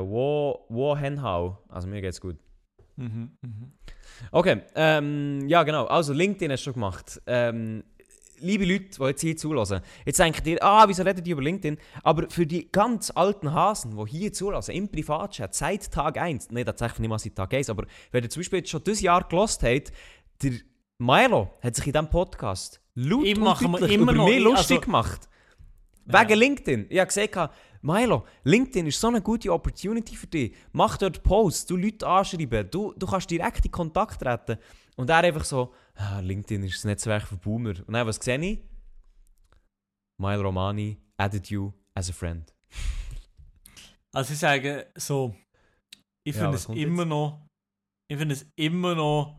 [0.00, 1.58] wo, wo hen hao.
[1.68, 2.36] Also mir geht's gut.
[2.96, 3.72] Mhm, mhm.
[4.30, 5.86] Okay, ähm, ja genau.
[5.86, 7.20] Also LinkedIn hast du schon gemacht.
[7.26, 7.82] Ähm,
[8.40, 11.78] liebe Leute, die jetzt hier zulassen, jetzt denkt ihr, ah, wieso redet ihr über LinkedIn?
[12.02, 16.64] Aber für die ganz alten Hasen, die hier zulassen, im Privatchat, seit Tag 1, nein,
[16.64, 19.22] tatsächlich nicht mal seit Tag 1, aber wenn ihr zum Beispiel jetzt schon dieses Jahr
[19.28, 19.92] gelost habt,
[20.42, 20.52] der
[20.98, 24.26] Milo hat sich in diesem Podcast laut Ich und mache mir deutlich immer über noch-
[24.26, 25.28] mich ich- lustig also- gemacht.
[26.10, 26.20] Ja.
[26.22, 26.86] Wegen LinkedIn.
[26.88, 30.54] Ich habe gesagt, Milo, LinkedIn ist so eine gute Opportunity für dich.
[30.72, 34.56] Mach dort Posts, du Leute anschreiben, du, du kannst direkt in Kontakt treten.
[34.96, 37.74] Und er einfach so, ah, LinkedIn ist das Netzwerk für Boomer.
[37.86, 38.60] Und dann, was sehe ich?
[40.20, 42.52] Milo Romani added you as a friend.
[44.12, 45.34] Also ich sage so,
[46.24, 47.46] ich Ja, finde was es immer noch,
[48.10, 49.38] ich finde es immer noch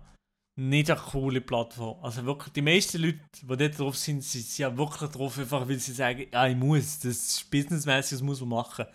[0.57, 2.03] nicht eine coole Plattform.
[2.03, 5.67] Also wirklich, die meisten Leute, die dort drauf sind, sind sind ja wirklich drauf, einfach
[5.67, 8.85] weil sie sagen, ja, ich muss, das ist businessmäßig, das muss man machen.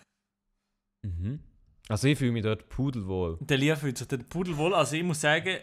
[1.03, 1.39] Mhm.
[1.87, 3.37] Also ich fühle mich dort pudelwohl.
[3.41, 4.73] Der Lia fühlt sich der Pudel wohl.
[4.73, 5.59] Also ich muss sagen,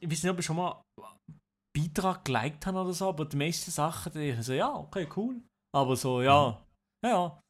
[0.00, 1.40] ich weiß nicht, ob ich schon mal einen
[1.76, 5.40] Beitrag geliked habe oder so, aber die meisten Sachen, die ich so, ja, okay, cool.
[5.74, 6.62] Aber so, ja,
[7.04, 7.40] ja, ja.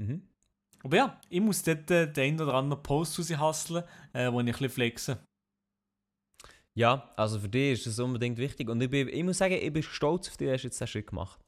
[0.00, 0.28] Mhm.
[0.84, 4.52] Aber ja, ich muss dort äh, den oder anderen Post raushasseln, äh, wo ich ein
[4.52, 5.24] bisschen flexe.
[6.74, 8.68] Ja, also für dich ist das unbedingt wichtig.
[8.68, 10.86] Und ich, bin, ich muss sagen, ich bin stolz auf dich, dass du jetzt den
[10.88, 11.38] Schritt gemacht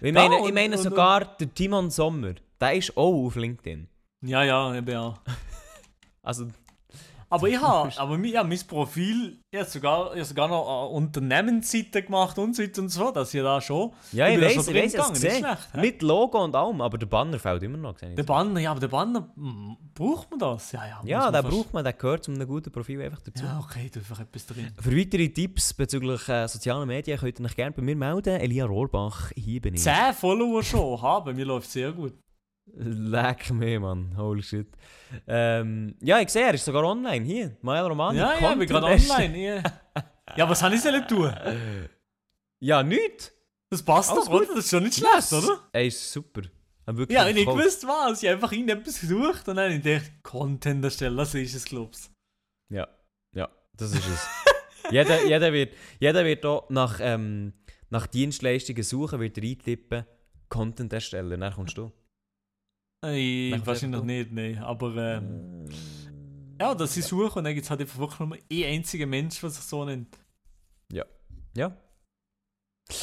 [0.00, 3.36] Ich Ja, meine, ich und- meine und- sogar, der Timon Sommer, der ist auch auf
[3.36, 3.88] LinkedIn.
[4.26, 5.14] Ja, ja, eben ja.
[6.22, 6.48] Also,
[7.34, 10.88] Aber ich habe, aber mi- ja, mein Profil, ich habe sogar, ich sogar noch eine
[10.90, 13.92] Unternehmensseite gemacht und so weiter und so dass ich da schon.
[14.12, 15.74] ja, ich weiß, ich drin weiß, ich gegangen, es schlecht?
[15.76, 17.94] Mit Logo und allem, aber der Banner fehlt immer noch.
[17.94, 18.22] Der.
[18.22, 20.72] Banner, ja, aber der Banner, mm, braucht man das?
[20.72, 21.00] Ja, ja.
[21.04, 23.44] Ja, den braucht man, der gehört zu einem guten Profil einfach dazu.
[23.44, 24.70] Ja, okay, da einfach etwas drin.
[24.80, 28.40] Für weitere Tipps bezüglich äh, sozialen Medien könnt ihr euch gerne bei mir melden.
[28.40, 29.82] Elia Rohrbach, hier bin ich.
[29.82, 32.14] 10 Follower schon haben, mir läuft sehr gut.
[32.66, 34.16] Leck mir, Mann.
[34.16, 34.68] Holy shit.
[35.26, 37.24] Ähm, ja, ich sehe, er ist sogar online.
[37.24, 38.18] Hier, Mael Romani.
[38.18, 39.38] ja, ja, ich bin gerade online.
[39.38, 39.62] Ja.
[40.36, 41.32] ja, was soll ich sollen tun?
[42.58, 43.32] Ja, nichts.
[43.70, 44.42] Das passt Alles doch, gut.
[44.42, 44.54] oder?
[44.56, 45.60] Das ist schon nicht schlecht, oder?
[45.72, 46.42] Ey, ist super.
[46.86, 48.22] Wirklich Ja, ich nicht gewusst was.
[48.22, 51.64] Ich habe einfach irgendetwas gesucht und dann habe ich gedacht, Content erstellen, das ist es,
[51.64, 52.10] glaubst
[52.68, 52.86] Ja,
[53.34, 54.26] ja, das ist es.
[54.90, 57.54] jeder, jeder wird, jeder wird auch nach, ähm,
[57.88, 60.04] nach Dienstleistungen suchen, wird er eintippen,
[60.48, 61.90] Content erstellen, dann kommst du.
[63.04, 64.58] Dann wahrscheinlich einfach nicht, nein.
[64.58, 65.64] Aber ähm,
[66.60, 69.40] ja, dass ich suche und dann gibt es halt einfach wirklich nur ein einziger Mensch,
[69.40, 70.18] der sich so nennt.
[70.92, 71.76] Ja,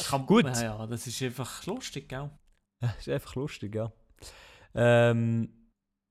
[0.08, 0.44] Kann, Gut.
[0.44, 2.30] Ja, ja, das ist einfach lustig, gell?
[2.98, 3.92] ist einfach lustig, ja.
[4.74, 5.48] Ähm,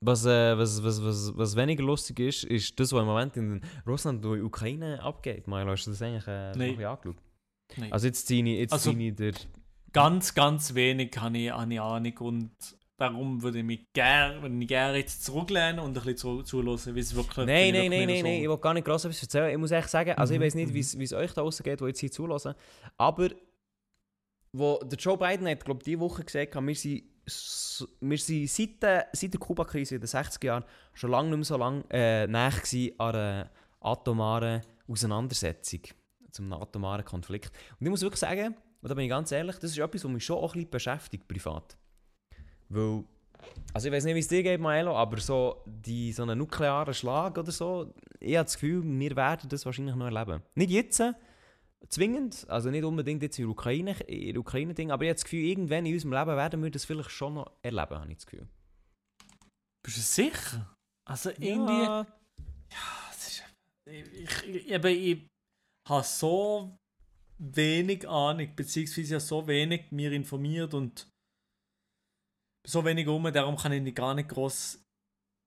[0.03, 3.61] was, äh, was, was, was, was weniger lustig ist, ist das, was im Moment in
[3.85, 5.47] Russland und Ukraine abgeht.
[5.47, 7.15] Milo, hast du das eigentlich äh, noch bisschen angeschaut?
[7.77, 7.93] Nein.
[7.93, 9.33] Also jetzt ziehe ich, jetzt Also- ziehe ich der...
[9.93, 12.51] ganz, ganz wenig habe ich, ich Ahnung und
[13.01, 17.13] darum würde ich mich gerne gern jetzt zurücklehnen und ein bisschen zu, zulassen, wie es
[17.15, 19.49] wirklich Nein, nein, nein, nein, nein, ich will gar nicht gross etwas erzählen.
[19.51, 20.73] Ich muss echt sagen, also ich Mhm, weiß nicht, mhm.
[20.99, 22.53] wie es- euch da draußen geht, die jetzt hier zulassen.
[22.97, 23.29] Aber
[24.53, 27.03] wo der Joe Biden hat, glaube ich, diese Woche gesagt, wir sind,
[28.01, 31.45] wir sind seit, der- seit der Kuba-Krise in den 60er Jahren schon lange nicht mehr
[31.45, 35.81] so lange äh, gewesen an einer atomaren Auseinandersetzung,
[36.31, 37.51] zum atomaren Konflikt.
[37.79, 40.11] Und ich muss wirklich sagen, und da bin ich ganz ehrlich, das ist etwas, was
[40.11, 41.77] mich schon auch ein bisschen beschäftigt, privat.
[42.71, 43.03] Weil,
[43.73, 46.93] also ich weiß nicht, wie es dir geht, Maelo, aber so, die, so einen nuklearen
[46.93, 50.41] Schlag oder so, ich habe das Gefühl, wir werden das wahrscheinlich noch erleben.
[50.55, 51.03] Nicht jetzt,
[51.89, 55.23] zwingend, also nicht unbedingt jetzt in der Ukraine, in der Ukraine-Ding, aber ich habe das
[55.23, 58.25] Gefühl, irgendwann in unserem Leben werden wir das vielleicht schon noch erleben, habe ich das
[58.25, 58.47] Gefühl.
[59.83, 60.75] Bist du sicher?
[61.05, 61.83] Also irgendwie.
[61.83, 62.05] Ja,
[63.09, 63.43] Das ist,
[63.85, 65.27] ich, ich, eben, ich
[65.89, 66.77] habe so
[67.39, 71.10] wenig Ahnung, beziehungsweise ja so wenig mir informiert und
[72.65, 74.79] so wenig um, darum kann ich gar nicht groß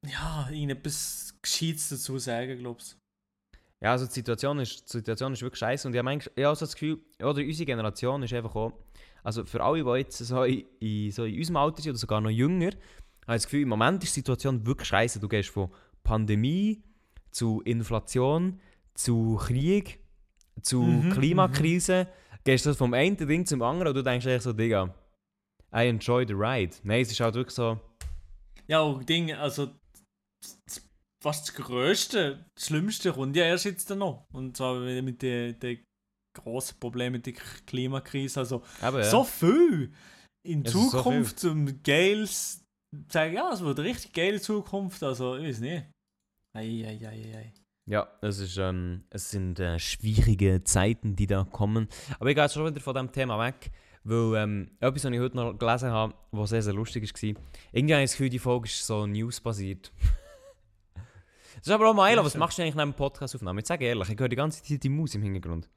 [0.07, 2.99] ja, ihnen etwas Gescheites dazu sagen, glaubst
[3.81, 5.89] Ja, also die Situation ist, die Situation ist wirklich scheiße.
[5.89, 8.73] Und ich habe eigentlich- ich habe also das Gefühl, oder unsere Generation ist einfach auch,
[9.23, 12.21] also für alle, die jetzt so in, in, so in unserem Alter sind oder sogar
[12.21, 12.67] noch jünger,
[13.27, 15.21] habe ich das Gefühl, im Moment ist die Situation wirklich scheiße.
[15.21, 15.71] Du gehst von
[16.03, 16.83] Pandemie
[17.31, 18.61] zu Inflation,
[18.95, 19.99] zu Krieg,
[20.63, 22.09] zu Mhm, Klimakrise,
[22.45, 24.95] gehst du vom einen Ding zum anderen und du denkst echt so, Digga,
[25.75, 26.77] I enjoy the ride.
[26.83, 27.81] Nein, es ist halt wirklich so,
[28.67, 29.71] Ja, und Ding, also
[31.23, 34.27] was das Größte, das Schlimmste kommt ja erst jetzt noch.
[34.33, 35.85] Und zwar mit den, den
[36.37, 37.35] grossen Problemen mit der
[37.67, 38.41] Klimakrise.
[38.41, 39.05] Also eben, ja.
[39.05, 39.93] so viel
[40.47, 42.65] in Es ist so Zukunft zum Geiles
[43.11, 45.03] sagen, ja, es wird eine richtig geile Zukunft.
[45.03, 45.85] Also, ich weiß nicht.
[46.57, 47.53] Ei, ei, ei, ei.
[47.91, 51.89] Ja, es, ist, ähm, es sind äh, schwierige Zeiten, die da kommen.
[52.19, 53.71] Aber ich gehe jetzt schon wieder von diesem Thema weg,
[54.05, 57.95] weil ähm, etwas, was ich heute noch gelesen habe, was sehr, sehr lustig war, irgendwie
[57.95, 59.93] habe ich das Gefühl, die Folge ist so newsbasiert.
[60.95, 63.59] das ist aber auch Milo, Ja, was machst du eigentlich neben dem Podcast aufnehmen?
[63.59, 65.69] Jetzt sage ehrlich, ich höre die ganze Zeit die Maus im Hintergrund.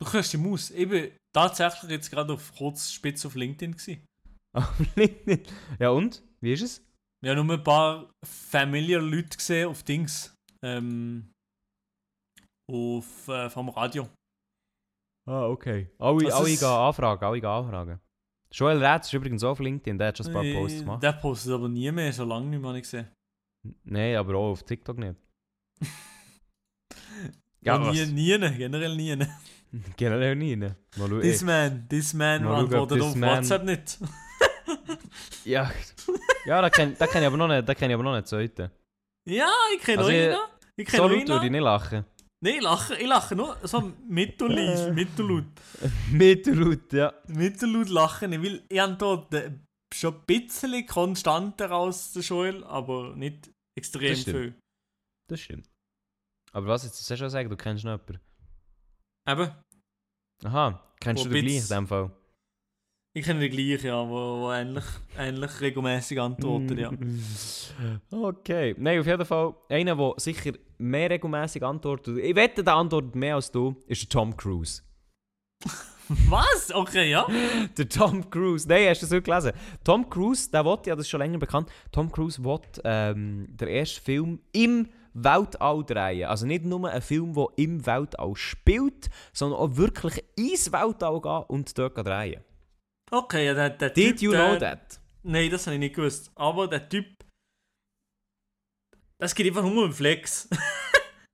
[0.00, 0.70] Du hörst die Maus.
[0.70, 4.04] Ich bin tatsächlich jetzt gerade auf kurz spitz auf LinkedIn gewesen.
[4.56, 5.42] Auf LinkedIn.
[5.78, 6.22] ja und?
[6.40, 6.82] Wie ist es?
[7.22, 10.34] Wir haben nur ein paar familiar Leute gesehen auf Dings.
[10.64, 11.30] Ähm,
[12.70, 14.08] auf, äh, vom Radio.
[15.28, 15.90] Ah, okay.
[15.98, 18.00] Alle, Das alle gehen anfragen, alle gehen anfragen.
[18.50, 21.02] Joel Rätz ist übrigens auch auf LinkedIn, der hat schon ein paar Äh, Posts gemacht.
[21.02, 23.08] Der postet aber nie mehr, schon lange nicht mehr nicht gesehen.
[23.84, 25.16] Nein, aber auch auf TikTok nicht.
[27.60, 27.92] Ja, was?
[27.94, 29.18] nie, nie, generell nie.
[29.96, 30.56] Generell nie.
[30.56, 30.76] ne?
[30.96, 31.20] Mal schauen.
[31.20, 33.98] This man, this man Mal antwortet auf man- WhatsApp nicht.
[35.44, 35.70] Ja,
[36.46, 38.26] ja da kenne da kenn ich aber noch nicht, da kenn ich aber noch nicht
[38.28, 38.70] zweiten.
[39.26, 40.48] ja, ich kenne Also also ich- ihn noch.
[40.76, 42.04] Ich kenne So ihn würde ich nicht lachen.
[42.40, 45.46] Nein, ich lache, ich lache nur so mittelleis, mittellaut.
[46.12, 47.12] Mittellaut, ja.
[47.26, 49.50] Mittellaut lachen, ich will, ich habe äh,
[49.92, 54.54] schon ein bisschen konstanter als der Joel, aber nicht extrem Das viel.
[55.28, 55.68] Das stimmt.
[56.52, 58.20] Aber was, jetzt du schon sagen, du kennst noch jemanden.
[59.28, 59.52] Eben,
[60.44, 62.10] Aha, kennst Wo du den gleich in dem Fall?
[63.12, 64.84] Ich kenne den gleichen, ja, wo, wo ähnlich,
[65.16, 66.92] ähnlich regelmäßig antwortet, ja.
[68.10, 68.74] Okay.
[68.78, 73.36] Nein, auf jeden Fall, einer, der sicher mehr regelmäßig antwortet, ich wette, der antwortet mehr
[73.36, 74.82] als du, ist der Tom Cruise.
[76.08, 76.72] Was?
[76.72, 77.26] Okay, ja.
[77.76, 78.66] Der Tom Cruise.
[78.66, 79.52] Nein, hast du das heute gelesen?
[79.84, 83.68] Tom Cruise, der will, ja, das ist schon länger bekannt, Tom Cruise will ähm, der
[83.68, 86.28] erste Film im Weltall drehen.
[86.28, 91.44] Also nicht nur ein Film, der im Weltall spielt, sondern auch wirklich ins Weltall gehen
[91.48, 92.42] und dort drehen.
[93.10, 95.00] Okay, ja, der, der Did Typ, you der, know that?
[95.22, 96.30] Nein, das habe ich nicht gewusst.
[96.34, 97.06] Aber der Typ.
[99.18, 100.48] Das geht einfach nur um Flex.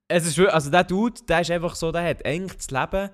[0.07, 3.09] Es ist also der Dude, der ist einfach so, der hat eigentlich das Leben,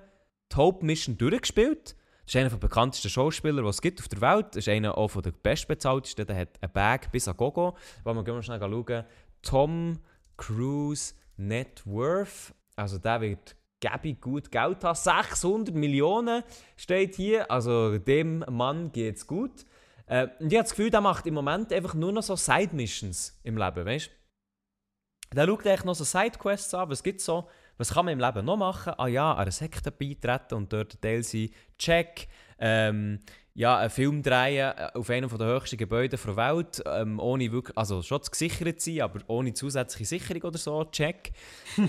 [0.52, 1.96] die Hauptmission durchgespielt.
[2.24, 4.48] Das ist einer der bekanntesten Schauspieler, die es gibt auf der Welt.
[4.50, 6.26] Das ist einer auch von der bestbezahltesten.
[6.26, 7.76] Der hat einen Bag bis an Gogo.
[8.04, 9.04] Wollen wir gehen wir schnell schauen.
[9.40, 10.00] Tom
[10.36, 12.54] Cruise Net Worth.
[12.76, 14.94] Also der wird gäbig gut Geld haben.
[14.94, 16.42] 600 Millionen
[16.76, 17.50] steht hier.
[17.50, 19.66] Also dem Mann geht's gut.
[20.06, 23.38] Äh, und ich habe das Gefühl, der macht im Moment einfach nur noch so Side-Missions
[23.42, 25.36] im Leben, weißt du?
[25.36, 28.44] Der schaut echt noch so Sidequests an, was gibt's so, was kann man im Leben
[28.44, 28.92] noch machen?
[28.98, 32.28] Ah ja, einer Sekte beitreten und dort Teil sein, check.
[32.58, 33.20] Ähm,
[33.54, 37.76] ja, einen Film drehen äh, auf einem der höchsten Gebäude der Welt, ähm, ohne wirklich,
[37.76, 41.32] also schon zu gesichert sein, aber ohne zusätzliche Sicherung oder so, check.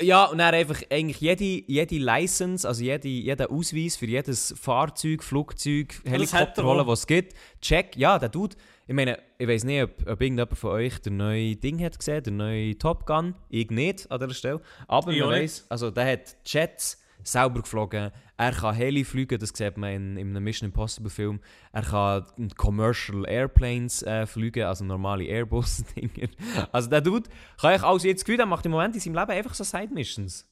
[0.00, 4.54] Äh, ja, und dann einfach eigentlich jede, jede License, also jede, jeder Ausweis für jedes
[4.60, 7.96] Fahrzeug, Flugzeug, er Helikopter was es gibt, check.
[7.96, 11.60] Ja, der Dude, ich meine, ich weiß nicht, ob, ob irgendjemand von euch den neuen
[11.60, 13.34] Ding hat gesehen, den neuen Top Gun.
[13.48, 14.60] Ich nicht an dieser Stelle.
[14.88, 18.10] Aber Ich man weiss, also der hat Jets selber geflogen.
[18.36, 21.40] Er kann Heli fliegen, das sieht man in, in einem Mission Impossible Film.
[21.72, 26.28] Er kann Commercial Airplanes äh, fliegen, also normale Airbus-Dinger.
[26.72, 27.28] Also der Dude
[27.60, 30.48] kann ich alles jetzt Gefühl, der macht im Moment in seinem Leben einfach so Side-Missions.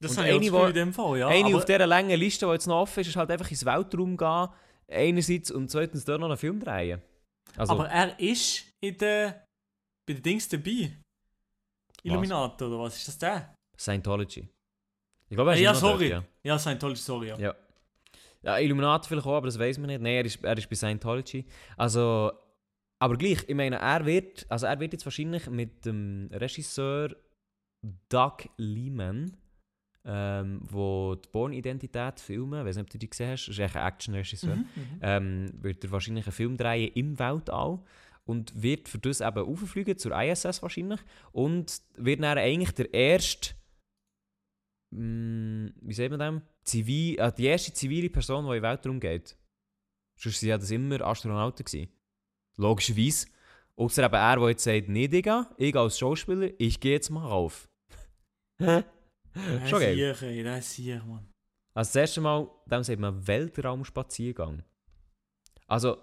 [0.00, 1.28] Das habe ich auch in dem Fall, ja.
[1.28, 4.16] Eine auf dieser langen Liste, die jetzt noch offen ist, ist halt einfach ins Weltraum
[4.16, 4.48] gehen.
[4.88, 7.02] Einerseits und zweitens dort noch einen Film drehen.
[7.56, 9.44] Also, aber er ist in der,
[10.06, 10.96] bei den Dings dabei.
[12.02, 13.54] Illuminator, oder was ist das der?
[13.76, 14.48] Scientology.
[15.30, 16.10] Ich glaube, er ist ja, sorry.
[16.10, 17.38] dort, Ja, Scientology, sorry, ja.
[17.38, 17.42] ja.
[17.48, 17.54] ja.
[18.42, 20.00] Ja, Illuminati vielleicht auch, aber das weiß man nicht.
[20.00, 21.44] Nein, er ist, er ist bei Scientology.
[21.76, 22.32] Also,
[22.98, 27.14] aber gleich, ich meine, er wird, also er wird jetzt wahrscheinlich mit dem Regisseur
[28.08, 29.36] Doug Liman,
[30.04, 33.60] ähm, wo die Born-Identität filmen, ich weiß nicht, ob du die gesehen hast, das ist
[33.60, 34.98] eigentlich ein Action-Regisseur, Mhm, mhm.
[35.02, 37.78] ähm, wird er wahrscheinlich einen Film drehen im Weltall.
[38.26, 41.00] und wird für das eben auffliegen, zur ISS wahrscheinlich.
[41.32, 43.54] Und wird dann eigentlich der erste,
[44.90, 46.42] mh, wie sagt man dem?
[46.62, 49.36] Zivil, äh, die erste zivile Person, die in den Weltraum geht.
[50.16, 51.64] Sonst waren ja das immer Astronauten.
[51.64, 51.88] Gewesen.
[52.56, 53.28] Logischerweise.
[53.76, 57.26] Außer eben er, der jetzt sagt, nee, Digga, ich als Schauspieler, ich gehe jetzt mal
[57.26, 57.68] rauf.
[58.58, 58.84] Das
[59.70, 60.42] Schon geil.
[60.44, 61.26] das ist sicher, Mann.
[61.72, 64.62] Also das erste Mal, dem sagt man Weltraumspaziergang.
[65.66, 65.96] Also,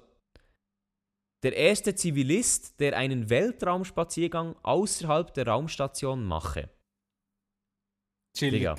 [1.43, 6.69] der erste Zivilist, der einen Weltraumspaziergang außerhalb der Raumstation mache.
[8.37, 8.59] Chillig.
[8.59, 8.75] Digga.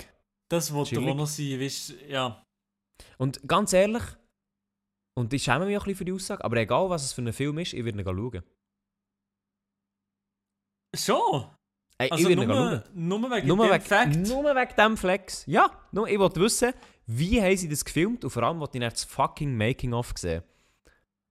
[0.49, 1.09] Das wollte Chillig.
[1.09, 2.43] auch noch sein, weißt du, ja.
[3.17, 4.03] Und ganz ehrlich,
[5.17, 7.21] und ich schäme mich auch ein bisschen für die Aussage, aber egal was es für
[7.21, 8.43] ein Film ist, ich werde ihn schauen.
[10.95, 11.45] Schon?
[11.97, 12.83] Ey, Also ich werde ihn nur, schauen.
[12.93, 14.15] nur wegen Nur dem wegen, Fakt?
[14.15, 15.45] nur wegen dem Flex.
[15.45, 16.73] Ja, nur, ich wollte wissen,
[17.05, 20.43] wie haben sie das gefilmt und vor allem wollte ich das fucking Making-of sehen.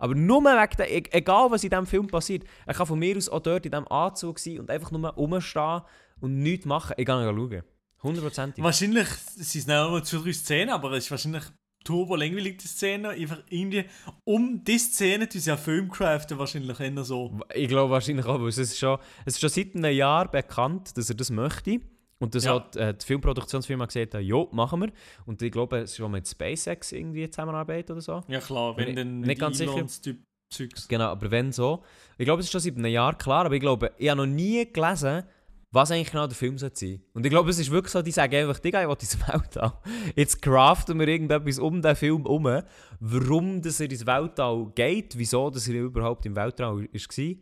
[0.01, 3.17] Aber nur wegen dem, e- egal was in diesem Film passiert, er kann von mir
[3.17, 5.83] aus auch dort in diesem Anzug sein und einfach nur rumstehen
[6.21, 6.95] und nichts machen.
[6.99, 7.63] Ich ihn schauen.
[8.03, 8.63] Hundertprozentig.
[8.63, 11.45] Wahrscheinlich sind es nicht nur zwei, drei Szenen, aber es ist wahrscheinlich
[11.85, 13.11] turbo langweilig, die Szene.
[13.11, 13.85] Einfach irgendwie
[14.25, 17.39] um die Szene, die sie ja Filmcraften wahrscheinlich eher so.
[17.55, 20.97] Ich glaube wahrscheinlich auch, weil es ist schon, es ist schon seit einem Jahr bekannt,
[20.97, 21.81] dass er das möchte.
[22.21, 22.55] Und das Ja.
[22.57, 24.93] hat äh, die Filmproduktionsfirma gesagt, ja, jo, machen wir.
[25.25, 28.23] Und ich glaube, es ist schon mit SpaceX irgendwie zusammenarbeitet oder so.
[28.29, 29.87] Ja klar, wenn dann nicht ganz sicher.
[30.03, 30.19] Typ
[30.53, 30.89] Zeugs.
[30.89, 31.85] Genau, aber wenn so.
[32.17, 34.27] Ich glaube, es ist schon seit einem Jahr klar, aber ich glaube, ich habe noch
[34.27, 35.25] nie gelesen,
[35.71, 37.01] was eigentlich genau der Film sein soll.
[37.13, 39.73] Und ich glaube, es ist wirklich so, die sagen einfach, Digga, ich will ins Weltall.
[40.17, 42.63] Jetzt craften wir irgendetwas um den Film herum,
[43.01, 47.35] warum dass er ins Weltall geht, wieso dass er überhaupt im Weltall war.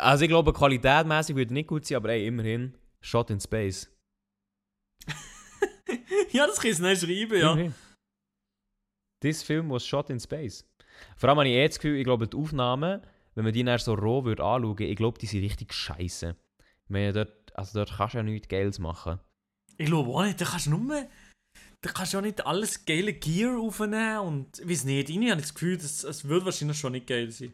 [0.00, 3.90] Also ich glaube, qualitätmäßig würde nicht gut sein, aber ey, immerhin, Shot in Space.
[6.32, 7.72] ja, das kannst du nicht schreiben, ja.
[9.20, 10.64] This film was shot in space.
[11.16, 13.02] Vor allem habe ich eh das Gefühl, ich glaube, die Aufnahmen,
[13.34, 16.36] wenn man die dann so roh würde anschauen, ich glaube, die sind richtig scheiße.
[16.84, 19.18] Ich meine, dort, also dort kannst du ja nichts Geiles machen.
[19.78, 21.06] Ich glaube auch nicht, da kannst du nur.
[21.80, 24.58] Da kannst du auch nicht alles geile Gear aufnehmen und.
[24.60, 27.30] Ich weiß nicht, irgendwie habe ich das Gefühl, das, es wird wahrscheinlich schon nicht geil
[27.30, 27.52] sein.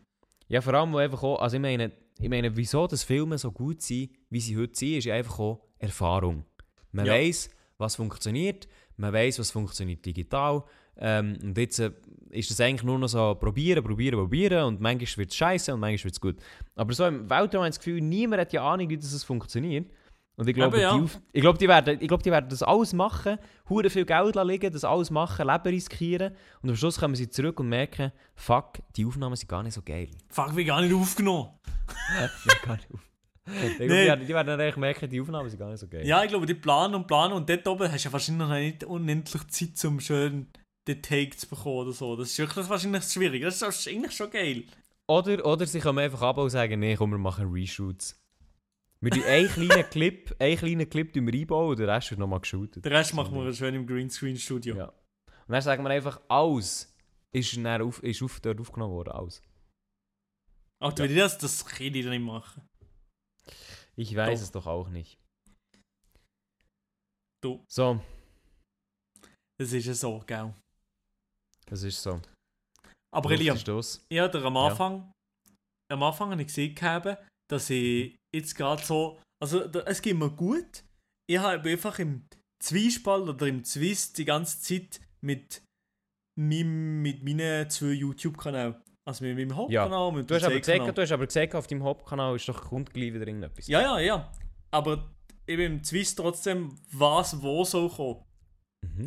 [0.48, 3.50] Ja, vor allem, wo einfach auch, also ich meine, ich meine, wieso das Filme so
[3.52, 6.44] gut sind, wie sie heute sind, ist ja einfach auch Erfahrung.
[6.92, 7.12] Man Ja.
[7.14, 10.64] weiß, was funktioniert, man weiß, was funktioniert digital.
[11.00, 11.92] Ähm, und jetzt äh,
[12.30, 15.80] ist es eigentlich nur noch so probieren, probieren, probieren und manchmal wird es scheiße und
[15.80, 16.36] manchmal wird es gut.
[16.74, 19.90] Aber so im Weltraum habe ich das Gefühl, niemand hat ja Ahnung, wie das funktioniert.
[20.36, 20.96] Und ich glaube, ja.
[20.96, 23.38] die, ich glaube, die, werden, ich glaube, die werden das alles machen,
[23.68, 26.32] hure viel Geld liegen, das alles machen, Leben riskieren
[26.62, 29.82] und am Schluss kommen sie zurück und merken, fuck, die Aufnahmen sind gar nicht so
[29.82, 30.08] geil.
[30.28, 31.48] Fuck, wie gar nicht aufgenommen.
[32.16, 32.30] Ja,
[32.64, 33.00] gar nicht auf.
[33.46, 34.02] Ich glaube, Nee.
[34.02, 36.06] die, werden- die werden dann eigentlich merken, die Aufnahmen sind gar nicht so geil.
[36.06, 38.54] Ja, ich glaube, die planen und planen und dort oben hast du ja wahrscheinlich noch
[38.54, 40.46] nicht unendlich Zeit, um schön
[40.88, 42.16] den Take zu bekommen oder so.
[42.16, 43.42] Das ist wirklich wahrscheinlich schwierig.
[43.42, 44.64] Das ist eigentlich schon geil.
[45.06, 48.20] Oder, oder sie kommen einfach ab und sagen, nee, komm, wir machen Reshoots.
[49.00, 52.40] Wir tun einen kleinen Clip, einen kleinen Clip wir einbauen und der Rest wird nochmal
[52.40, 52.84] geshootet.
[52.84, 54.76] Den Rest machen wir schön im Greenscreen-Studio.
[54.76, 54.88] Ja.
[54.88, 56.94] Und dann sagen wir einfach, alles
[57.32, 59.42] ist, dann auf, ist auf, dort aufgenommen worden, alles.
[60.80, 62.62] Ach, wenn ich das, das kann ich nicht machen.
[63.96, 64.44] Ich weiß Doch.
[64.44, 65.18] es doch auch nicht.
[67.42, 67.64] Du.
[67.68, 68.00] So,
[69.58, 70.54] Das ist ja so, gell.
[71.68, 72.20] Das ist so.
[73.14, 74.04] Aber Luft Elia, ist das.
[74.10, 75.12] ich hatte am Anfang,
[75.90, 77.18] am Anfang habe ich gesehen, gehabt,
[77.50, 80.84] dass ich jetzt gerade so, also es geht mir gut.
[81.30, 82.26] Ich habe einfach im
[82.62, 85.62] Zwiespalt oder im Zwist die ganze Zeit mit,
[86.38, 88.76] meinem, mit meinen zwei YouTube-Kanälen.
[89.08, 90.80] Also mit meinem Hauptkanal und mit Du hast, dem aber C-Kanal.
[90.80, 93.66] gesagt, du hast aber gesagt, auf deinem Hauptkanal ist doch kommt gleich wieder irgendetwas.
[93.66, 94.32] Ja, ja, ja.
[94.70, 95.10] Aber
[95.46, 98.22] eben im Zwist trotzdem, was wo soll kommen.
[98.86, 99.06] Mhm.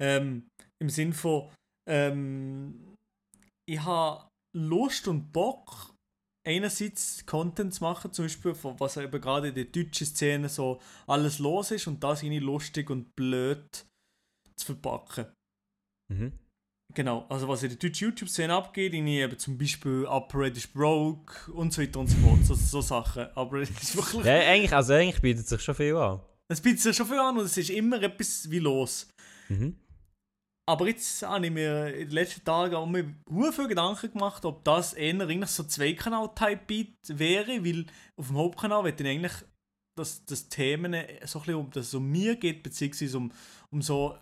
[0.00, 0.48] Ähm,
[0.82, 1.50] Im Sinn von,
[1.90, 2.94] ähm,
[3.68, 5.94] ich habe Lust und Bock,
[6.46, 10.80] einerseits Content zu machen, zum Beispiel, von was eben gerade in der deutschen Szene so
[11.06, 13.66] alles los ist und das irgendwie lustig und blöd
[14.56, 15.26] zu verpacken.
[16.12, 16.32] Mhm.
[16.92, 21.52] Genau, also was in der deutschen YouTube-Szene abgeht, irgendwie eben zum Beispiel Upgrade is broke
[21.52, 23.26] und so weiter und so fort, so, so Sachen.
[23.36, 26.20] Aber es ist wirklich, Ja, eigentlich, also eigentlich bietet sich schon viel an.
[26.48, 29.08] es bietet sich schon viel an und es ist immer etwas wie los.
[29.48, 29.76] Mhm.
[30.70, 33.12] Aber jetzt habe ich mir in den letzten Tagen auch mir
[33.52, 39.00] viele Gedanken gemacht, ob das eher eigentlich so Zweikanal-Type-Beat wäre, weil auf dem Hauptkanal wird
[39.00, 39.32] dann eigentlich,
[39.98, 40.92] dass das Themen
[41.24, 43.32] so ein bisschen um das um mir geht, beziehungsweise um,
[43.72, 44.16] um so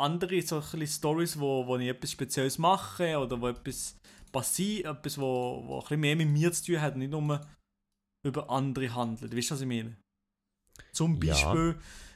[0.00, 3.98] andere so ein Stories, wo, wo ich etwas Spezielles mache oder wo etwas
[4.32, 7.46] passiert, etwas, wo, wo ein bisschen mehr mit mir zu tun hat, nicht nur
[8.26, 9.36] über andere handelt.
[9.36, 9.98] Weißt du, was ich meine?
[10.92, 11.74] Zum Ja.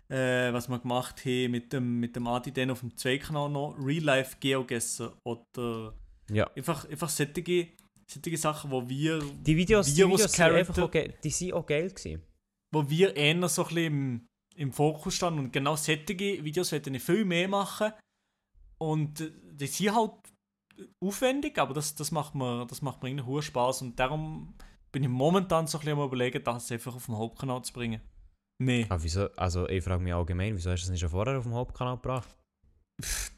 [0.08, 3.76] Äh, was wir gemacht haben mit dem, mit dem Adi dann auf dem Zweikanal noch,
[3.78, 5.94] Real Life Geogesser oder
[6.30, 6.48] Ja.
[6.54, 7.68] einfach, einfach solche
[8.08, 11.90] solche Sachen, wo wir, Die Videos, die Videos sind einfach auch, die sind auch geil
[11.90, 12.22] gewesen.
[12.72, 16.90] wo wir eher so ein bisschen im, im Fokus standen und genau solche Videos hätte
[16.90, 17.92] ich viel mehr machen
[18.78, 20.12] und äh, die sind halt
[21.02, 24.54] aufwendig, aber das, das macht mir, das macht mir irgendwie hohen Spaß und darum
[24.92, 28.00] bin ich momentan so ein bisschen am überlegen, das einfach auf den Hauptkanal zu bringen.
[28.58, 28.86] Mehr.
[28.88, 29.28] Ah, wieso?
[29.36, 31.96] Also, ich frage mich allgemein, wieso hast du das nicht schon vorher auf dem Hauptkanal
[31.96, 32.36] gebracht?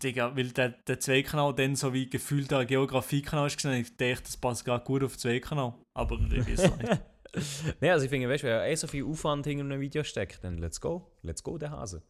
[0.03, 4.23] Digga, weil der, der Zweikanal dann so wie gefühlt der Geografiekanal ist gesehen, ich dachte,
[4.23, 5.75] das passt gerade gut auf den Zweikanal.
[5.95, 7.01] Aber ich weiß auch nicht.
[7.81, 10.43] Nein, also ich finde, weißt du, wenn eh so viel Aufwand hinter einem Video steckt,
[10.45, 11.11] dann let's go.
[11.23, 12.03] Let's go, der Hase.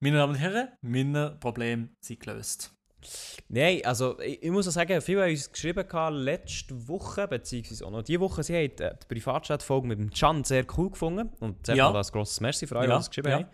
[0.00, 2.74] Meine Damen und Herren, meine Probleme sind gelöst.
[3.48, 7.86] Nein, also ich, ich muss auch sagen, viele haben uns geschrieben gehabt, letzte Woche, beziehungsweise
[7.86, 11.30] auch noch diese Woche, sie haben äh, die Privatchat-Folge mit dem Can sehr cool gefunden.
[11.40, 11.90] Und sehr Ja.
[11.90, 13.34] mal ein grosses Merci für alle, Ja, die es geschrieben ja.
[13.36, 13.46] haben.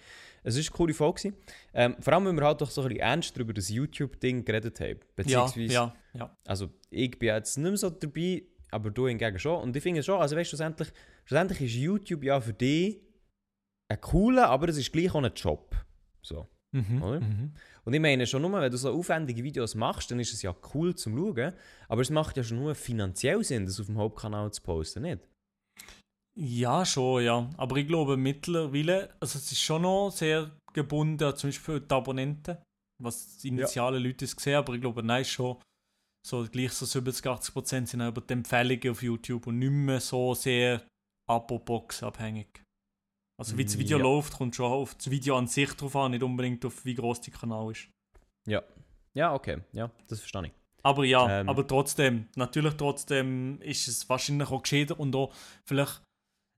[0.45, 1.35] Es war eine coole Folge.
[1.75, 4.79] Ähm, vor allem, weil wir halt doch so ein bisschen ernst über das YouTube-Ding geredet
[4.81, 4.91] haben.
[4.91, 6.37] Ja, Beziehungsweise, ja, ja.
[6.47, 9.61] also ich bin jetzt nicht mehr so dabei, aber du hingegen schon.
[9.63, 10.89] Und ich finde schon, also weißt du, schlussendlich,
[11.25, 13.01] schlussendlich ist YouTube ja für dich
[13.89, 15.75] ein cooler, aber es ist gleich auch ein Job.
[16.23, 16.47] So.
[16.73, 17.03] Mhm.
[17.03, 17.21] Oder?
[17.21, 17.55] Mhm.
[17.89, 20.55] Und ich meine schon nur, wenn du so aufwendige Videos machst, dann ist es ja
[20.75, 21.55] cool zum Schauen,
[21.89, 25.27] aber es macht ja schon nur finanziell Sinn, das auf dem Hauptkanal zu posten, nicht?
[26.39, 27.49] Ja, schon, ja.
[27.57, 32.59] Aber ich glaube mittlerweile, also es ist schon noch sehr gebunden, zum Beispiel die Abonnenten,
[33.03, 35.57] was die initialen Leute es sehen, aber ich glaube, nein, schon
[36.27, 39.71] so gleich so 70, 80 Prozent sind auch über die Empfehlungen auf YouTube und nicht
[39.71, 40.87] mehr so sehr
[41.27, 42.63] Abo-Box abhängig.
[43.41, 44.03] Also wie das Video Ja.
[44.05, 47.21] läuft, kommt schon auf das Video an sich drauf an, nicht unbedingt auf wie groß
[47.21, 47.89] der Kanal ist.
[48.47, 48.63] Ja.
[49.15, 49.63] Ja, okay.
[49.73, 50.53] Ja, das verstehe ich.
[50.83, 51.49] Aber ja, Ähm.
[51.49, 55.33] aber trotzdem, natürlich trotzdem ist es wahrscheinlich auch gescheiter und auch
[55.69, 56.03] vielleicht,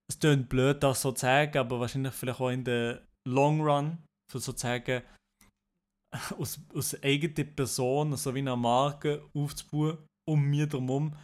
[0.09, 3.99] es klingt blöd, das so zu sagen, aber wahrscheinlich vielleicht auch in der Long Run,
[4.31, 5.03] sozusagen
[6.39, 11.15] aus, aus eigener Person, so wie eine Marke aufzubauen, um mir drumherum,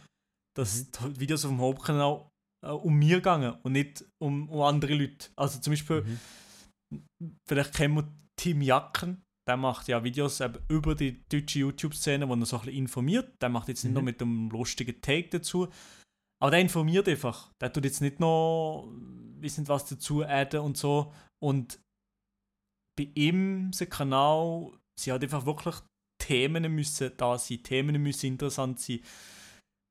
[0.55, 2.27] dass die Videos auf dem Hauptkanal
[2.65, 5.29] äh, um mir gehen und nicht um, um andere Leute.
[5.35, 6.03] Also zum Beispiel,
[7.47, 12.45] vielleicht kennen wir Tim Jacken, der macht ja Videos über die deutsche YouTube-Szene, wo er
[12.45, 13.41] so ein bisschen informiert.
[13.41, 13.95] Der macht jetzt nicht Mhm.
[13.95, 15.69] nur mit dem lustigen Take dazu,
[16.41, 17.51] aber der informiert einfach.
[17.61, 18.87] Der tut jetzt nicht noch
[19.39, 21.13] wissen was dazu adden und so.
[21.43, 21.79] Und
[22.97, 25.75] bei ihm, sein Kanal, sie hat einfach wirklich
[26.19, 28.99] Themen müssen da sein, Themen müssen interessant sein.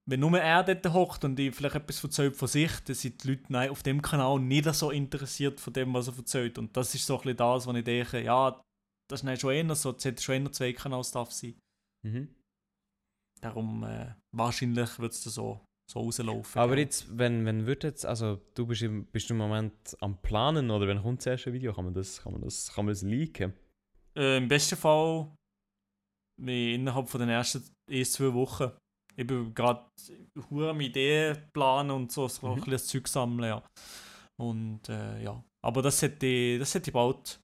[0.08, 3.28] Wenn nur er dort hockt und ich vielleicht etwas erzählt von sich, dann sind die
[3.28, 6.58] Leute nein, auf dem Kanal nicht so interessiert von dem, was er erzählt.
[6.58, 8.60] Und das ist so ein bisschen das, was ich denke, ja,
[9.10, 11.58] das ist schon eher so, es hätte schon eher zwei Kanal-Stuff sein.
[12.06, 12.28] Mhm.
[13.40, 16.60] Darum, äh, wahrscheinlich wird es dann so, so rauslaufen.
[16.60, 16.84] Aber gell.
[16.84, 20.86] jetzt, wenn, wenn wird jetzt, also du bist, im, bist im Moment am Planen oder
[20.86, 23.52] wenn kommt das erste Video, kann man das, kann man das, kann man das leaken?
[24.16, 25.32] Äh, Im besten Fall
[26.40, 28.70] wie innerhalb von den ersten ein, zwei Wochen.
[29.16, 29.84] Ich bin gerade
[30.50, 32.52] hure Ideen planen und so, so Mhm.
[32.52, 33.62] ein bisschen das Zeug sammeln, ja.
[34.38, 35.42] Und äh, ja.
[35.64, 37.40] Aber das hätte, das hätte bald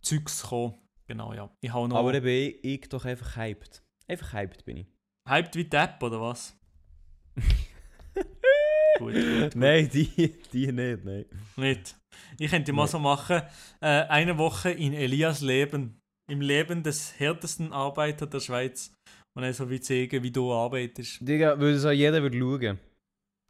[0.00, 0.74] Zeugs kommen.
[1.06, 1.50] Genau, ja.
[1.60, 3.82] Ich noch Aber bin ich, ich doch einfach hyped.
[4.08, 4.86] Einfach hyped bin ich.
[5.28, 6.56] hyped wie Depp, oder was?
[8.98, 9.56] gut, gut, gut.
[9.56, 11.24] Nein, die, die nicht, nein.
[11.56, 11.96] Nicht.
[12.38, 13.42] Ich könnte mal so machen,
[13.80, 15.98] äh, eine Woche in Elias Leben.
[16.30, 18.92] Im Leben des härtesten Arbeiters der Schweiz.
[19.34, 21.18] Und dann so wie zeigen, wie du arbeitest.
[21.26, 22.78] Digga, das auch jeder würde schauen.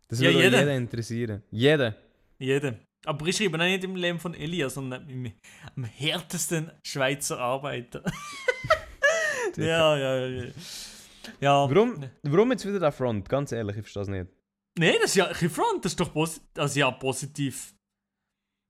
[0.08, 0.58] Das Ja, würde jeder.
[0.60, 1.42] jeder interessieren.
[1.50, 1.96] Jeder.
[2.38, 2.78] Jeder.
[3.04, 5.32] Aber ich schreibe nicht im Leben von Elias, sondern im,
[5.74, 8.02] am härtesten Schweizer Arbeiter.
[9.56, 10.44] ja, ja, ja.
[11.40, 11.70] Ja.
[11.70, 13.28] Warum, warum jetzt wieder der Front?
[13.28, 14.26] Ganz ehrlich, ich verstehe es nicht.
[14.78, 16.42] Nein, das ist ja kein Front, das ist doch positiv.
[16.56, 17.74] Also ja, positiv.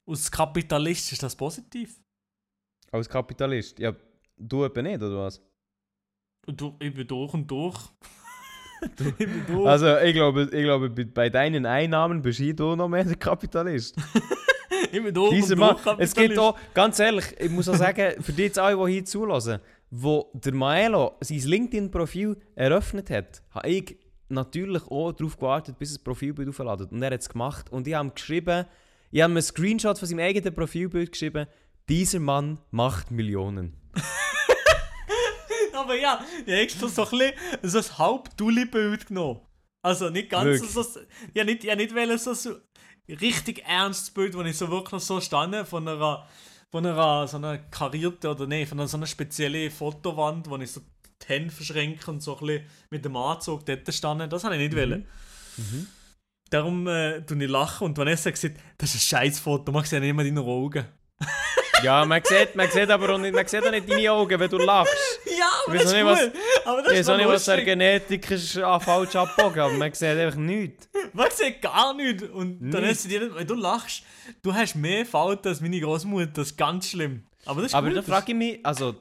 [0.06, 2.00] Aus Kapitalist ist das positiv.
[2.90, 3.78] Als Kapitalist?
[3.78, 3.94] Ja,
[4.36, 5.40] du eben nicht, oder was?
[6.46, 7.76] Du, ich bin durch und durch.
[8.98, 9.66] ich bin durch.
[9.68, 13.96] Also, ich glaube, ich glaube bei- deinen Einnahmen bist du noch mehr der Kapitalist.
[14.92, 15.96] ich bin durch Dieser und Mann, durch.
[16.00, 16.38] es gibt Kapitalist.
[16.40, 20.30] auch, ganz ehrlich, ich muss auch sagen, für die jetzt alle, die hier zulassen, wo
[20.34, 23.96] der Maelo sein LinkedIn-Profil eröffnet hat, habe ich
[24.28, 26.90] natürlich auch darauf gewartet, bis das Profilbild aufladet.
[26.90, 27.70] Und er hat es gemacht.
[27.70, 28.64] Und ich habe ihm geschrieben,
[29.12, 31.46] ich habe ihm einen Screenshot von seinem eigenen Profilbild geschrieben,
[31.88, 33.76] dieser Mann macht Millionen.
[35.82, 39.40] Aber ja, ich habe extra so ein bisschen so ein Halb-Dulli-Bild genommen.
[39.82, 40.70] Also nicht ganz Wirklich?
[40.70, 41.00] so.
[41.34, 42.56] ja, nicht, ja, nicht wollen, so, so
[43.08, 46.26] richtig ernstes Bild, wo ich so wirklich so stande von einer,
[46.70, 50.70] von einer so einer karierten oder nee, von einer so einer speziellen Fotowand, wo ich
[50.70, 54.28] so die Hände verschränke und so ein bisschen mit dem Anzug dort stande.
[54.28, 55.06] Das habe ich nicht wollen.
[56.50, 60.00] Darum äh, tue ich lachen und Vanessa gesagt, das ist ein scheiß Foto, man sieht
[60.00, 60.84] nicht mehr deine Augen.
[61.82, 64.50] Ja, man sieht, man sieht aber auch nicht, man sieht auch nicht deine Augen, wenn
[64.50, 64.94] du lachst.
[65.66, 66.32] Aber Ich das ist nicht, cool.
[66.64, 67.64] Aber das Ich ist weiß auch nicht, was der.
[67.64, 70.88] Genetik ist ah, falsch abgebogen, aber man sieht einfach nichts.
[71.14, 72.22] Man sieht gar nichts.
[72.24, 72.90] Und dann Nicht.
[72.92, 74.02] hast du dir, wenn du lachst,
[74.42, 76.26] du hast mehr Falten als meine Großmutter.
[76.32, 77.22] Das ist ganz schlimm.
[77.44, 77.98] Aber das ist Aber gut.
[77.98, 78.94] da frage ich mich, also,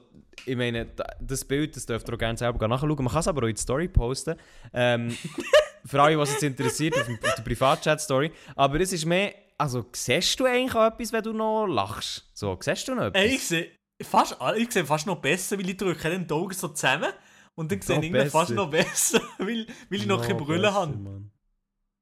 [0.46, 2.96] ich meine, da- das Bild, das dürft ihr auch gerne selber nachschauen.
[2.98, 4.36] Man kann es aber auch in die Story posten.
[4.74, 5.16] Ähm,
[5.86, 8.32] für alle, was es jetzt interessiert, auf, dem- auf der Privatchat-Story.
[8.56, 12.26] Aber es ist mehr, also, siehst du eigentlich auch etwas, wenn du noch lachst?
[12.34, 13.22] So, siehst du noch etwas?
[13.22, 13.72] Ey, ich sehe
[14.06, 17.12] fast, ich sehe fast noch besser, weil ich drücke dann die Augen so zusammen.
[17.56, 18.54] Und dann sehe Noch ich fast besser.
[18.54, 20.96] noch besser, weil, weil ich noch keine Brille habe.
[20.96, 21.32] Mann.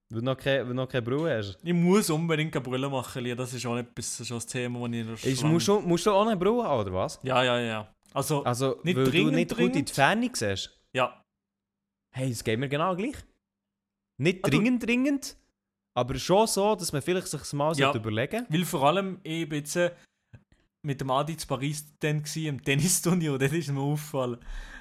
[0.10, 1.58] Weil du noch keine, weil du noch keine Brille hast.
[1.64, 3.36] Ich muss unbedingt eine Brille machen, Lia.
[3.36, 5.80] das ist schon etwas, das schon das Thema, das ich noch Ist, schon- musst, du,
[5.82, 7.20] musst du auch eine Brille haben, oder was?
[7.24, 7.93] Ja, ja, ja.
[8.14, 9.89] Also, Also, Nicht weil du dringend, nicht gut in die dringend.
[9.91, 10.80] Ferne siehst?
[10.93, 11.16] ja.
[12.12, 13.16] Hey, es geht mir genau gleich.
[14.18, 15.38] Nicht Ah, du- dringend, dringend,
[15.93, 17.86] aber schon so, dass man vielleicht sich mal Ja.
[17.93, 19.91] sollte überlegen Weil vor allem, bin jetzt äh,
[20.82, 24.38] mit dem Adi in Paris dann gsi, im Tennisturnier, und dort ist mir aufgefallen,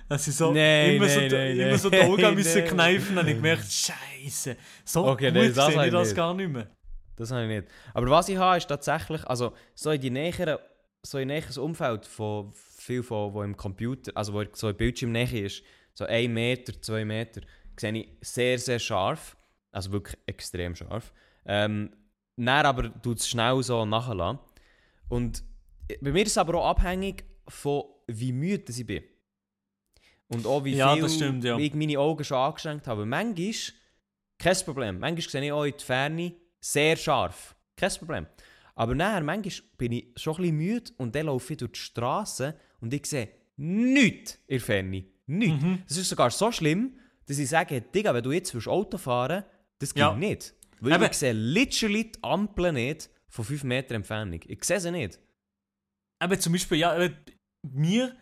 [0.08, 1.78] dass ich so Nein, immer, so, nein, die- nein, immer nein.
[1.78, 5.86] so die Augen müssen kneifen, habe ich gemerkt, Scheiße, so Okay, gut nein, das sehe
[5.86, 6.16] ich das nicht.
[6.16, 6.70] gar nicht mehr.
[7.16, 7.68] Das habe ich nicht.
[7.94, 10.58] Aber was ich habe, ist tatsächlich, also so in die näheren,
[11.02, 15.12] so in näheres Umfeld von viel von, wo im Computer, also wo so ein Bildschirm
[15.12, 15.62] näher ist,
[15.94, 17.40] so 1 Meter, 2 Meter,
[17.78, 19.36] sehe ich sehr, sehr scharf.
[19.72, 21.12] Also wirklich extrem scharf.
[21.44, 21.90] Ähm,
[22.36, 24.38] dann aber tut es schnell so nachlassen.
[25.08, 25.42] Und
[26.00, 29.02] bei mir ist es aber auch abhängig von wie müde ich bin.
[30.28, 31.56] Und auch wie Ja, viel das stimmt, ja.
[31.56, 33.06] wie ich meine Augen schon angestrengt habe.
[33.06, 33.52] Manchmal,
[34.38, 34.98] kein Problem.
[34.98, 37.54] Manchmal sehe ich auch in die Ferne sehr scharf.
[37.76, 38.26] Kein Problem.
[38.74, 41.78] Aber nachher, manchmal bin ich schon ein bisschen müde und dann laufe ich durch die
[41.80, 45.04] Straße und ich sehe nichts in der Ferne.
[45.26, 45.62] Nichts.
[45.62, 45.82] Mhm.
[45.88, 49.44] Das ist sogar so schlimm, dass ich sage, Digga, wenn du jetzt willst Auto fahren
[49.80, 50.14] das geht Ja.
[50.14, 50.54] nicht.
[50.80, 51.04] Weil Eben.
[51.04, 54.40] ich sehe literally die Ampel nicht von 5 Meter Entfernung.
[54.46, 55.18] Ich sehe sie nicht.
[56.22, 57.14] Aber zum Beispiel, ja, äh,
[57.66, 58.18] mir,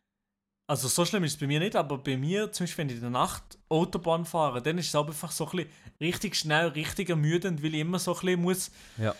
[0.71, 2.97] also so schlimm ist es bei mir nicht, aber bei mir, zum Beispiel, wenn ich
[2.97, 5.71] in der Nacht Autobahn fahre, dann ist es einfach so ein bisschen
[6.01, 9.15] richtig schnell, richtig ermüdend, weil ich immer so ein bisschen muss Ja.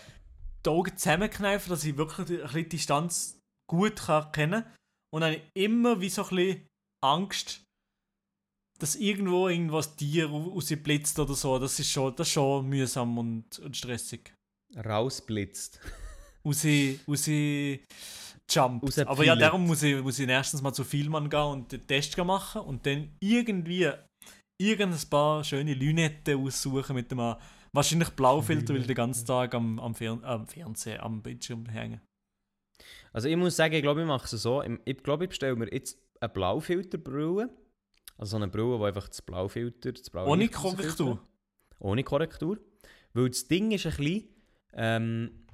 [0.65, 4.73] die Augen zusammenkneifen, dass ich wirklich die- ein bisschen Distanz gut kann erkennen kann.
[5.13, 6.67] Und dann habe ich immer wie so ein bisschen
[7.03, 7.63] Angst,
[8.79, 11.57] dass irgendwo irgendwas Tier rausblitzt oder so.
[11.57, 14.33] Das ist schon, das ist schon mühsam und, und stressig.
[14.75, 15.79] Rausblitzt.
[16.45, 16.63] Raus,
[17.07, 17.27] raus
[18.49, 18.99] jumpt.
[18.99, 22.17] Aber ja, darum muss ich, muss ich erstens mal zu Vielmann gehen und den Test
[22.17, 23.89] machen und dann irgendwie
[24.59, 27.35] irgendein paar schöne Lünetten aussuchen mit dem äh,
[27.73, 32.01] wahrscheinlich Blaufilter, weil den ganzen Tag am, am, Fern am Fernsehen, am Bildschirm hängen.
[33.13, 34.63] Also ich muss sagen, ich glaube, ich mache es so.
[34.85, 37.49] Ich- glaube, ich bestelle mir jetzt eine Blaufilterbrille.
[38.17, 40.47] Also so eine Brille, die einfach das Blaufilter, das Blaue Ohne.
[40.49, 41.21] Korrektur.
[41.79, 42.59] Ohne Korrektur.
[43.13, 44.27] Weil das Ding ist ein bisschen...
[44.73, 45.46] Ähm,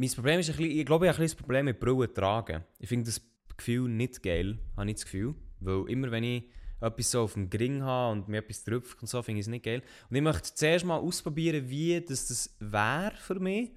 [0.00, 0.78] mein Problem ist ein bisschen...
[0.78, 2.64] Ich glaube, ich habe ein bisschen das Problem mit Brillen tragen.
[2.78, 3.20] Ich finde das
[3.54, 5.34] Gefühl nicht geil, habe ich das Gefühl.
[5.60, 6.44] Weil immer wenn ich
[6.80, 9.50] etwas so auf dem Gring habe und mir etwas trüpft und so, finde ich es
[9.50, 9.82] nicht geil.
[10.08, 13.72] Und ich möchte zuerst mal ausprobieren, wie das, das wäre für mich.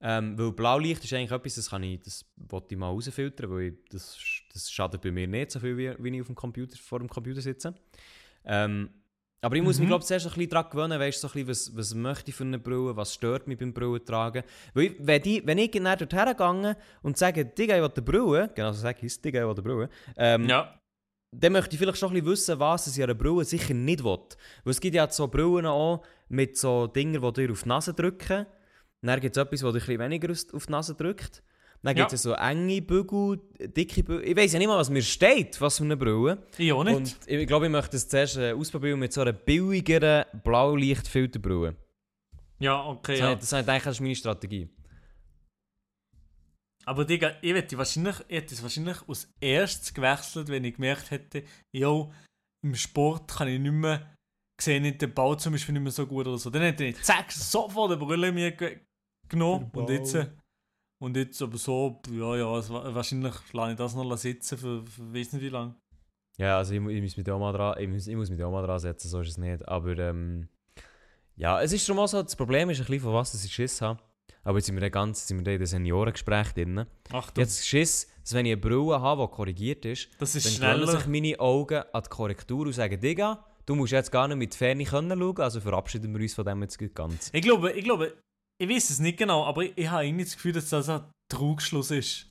[0.00, 3.62] Ähm, weil Blaulicht ist eigentlich etwas, das kann ich, das wollte ich mal rausfiltern, weil
[3.68, 4.18] ich, das,
[4.52, 7.08] das schadet bei mir nicht so viel, wie, wie ich auf dem Computer, vor dem
[7.08, 7.72] Computer sitze.
[8.44, 8.90] Ähm,
[9.42, 9.90] aber ich muss mich, Mhm.
[9.90, 12.34] glaube ich, zuerst ein bisschen daran gewöhnen, weißt, so ein bisschen, was, was möchte ich
[12.36, 14.42] für eine Brille, was stört mich beim Brillen tragen.
[14.74, 18.02] Weil ich, wenn, ich, wenn ich dann dorthin gehe und sage, Digga, ich will eine
[18.02, 20.80] Brille, genau so sage ich es, Digga, ich will eine Brille, ähm, Ja.
[21.32, 24.02] dann möchte ich vielleicht schon ein bisschen wissen, was ich an einer Brille sicher nicht
[24.02, 24.18] will.
[24.64, 27.94] Weil es gibt ja so Brillen auch mit so Dingen, die dir auf die Nase
[27.94, 28.46] drücken.
[29.02, 31.42] Dann gibt es etwas, das dir ein bisschen weniger auf die Nase drückt.
[31.86, 32.30] Dann gibt es Ja.
[32.30, 34.26] so enge Bügel, dicke Bügel.
[34.28, 36.44] Ich weiß ja nicht mal, was mir steht, was eine Brille.
[36.58, 36.96] Ich auch nicht.
[36.96, 41.76] Und ich glaube, ich möchte es zuerst äh, ausprobieren mit so einer billigeren Blaulichtfilterbrille.
[42.58, 43.34] ja, okay, Das, ja.
[43.36, 44.68] das ich gedacht, das ist meine Strategie.
[46.84, 51.10] Aber Digga, ich hätte wahrscheinlich, ich hätte es wahrscheinlich als erstes gewechselt, wenn ich gemerkt
[51.10, 52.12] hätte, jo,
[52.64, 54.12] im Sport kann ich nicht mehr,
[54.60, 56.50] sehe nicht den Bau zum Beispiel nicht mehr so gut oder so.
[56.50, 58.80] Dann hätte ich zack, sofort eine Brille mir ge
[59.28, 60.26] genommen und jetzt, äh,
[60.98, 65.14] und jetzt aber so, ja, ja, es, wahrscheinlich lasse ich das noch sitzen für, für
[65.14, 65.74] weiß nicht wie lange.
[66.38, 68.46] Ja, also ich, ich muss da auch mal dran, ich muss, ich muss mich da
[68.46, 69.66] auch mal dran setzen, so ist es nicht.
[69.66, 70.48] Aber ähm,
[71.36, 73.80] ja, es ist schon mal so, das Problem ist ein bisschen, von was ich Schiss
[73.80, 74.00] habe.
[74.42, 76.86] Aber jetzt sind wir da ganz, jetzt sind wir in den Seniorengespräch drin.
[77.10, 80.52] Achtung, Jetzt Schiss, dass wenn ich eine Brille habe, die korrigiert ist, das ist dann
[80.52, 80.86] schneller.
[80.86, 84.54] sich meine Augen an die Korrektur und sagen, Digga, du musst jetzt gar nicht mit
[84.54, 87.30] Ferne können schauen, also verabschieden wir uns von dem jetzt ganz.
[87.32, 88.14] Ich glaube, ich glaube,
[88.58, 91.04] ich weiß es nicht genau, aber ich, ich habe irgendwie das Gefühl, dass das ein
[91.30, 92.30] Trugschluss ist.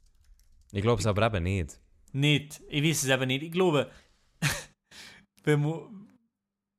[0.72, 1.80] Ich glaube es aber eben nicht.
[2.12, 2.62] Nicht.
[2.70, 3.44] Ich weiß es eben nicht.
[3.44, 3.92] Ich glaube,
[5.44, 6.08] wenn man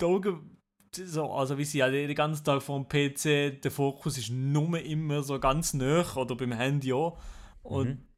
[0.01, 0.57] die Augen,
[0.95, 4.79] so, also wie sie ja den ganzen Tag vor dem PC, der Fokus ist nur
[4.81, 7.19] immer so ganz nah oder beim Handy auch.
[7.63, 8.09] Und Mhm.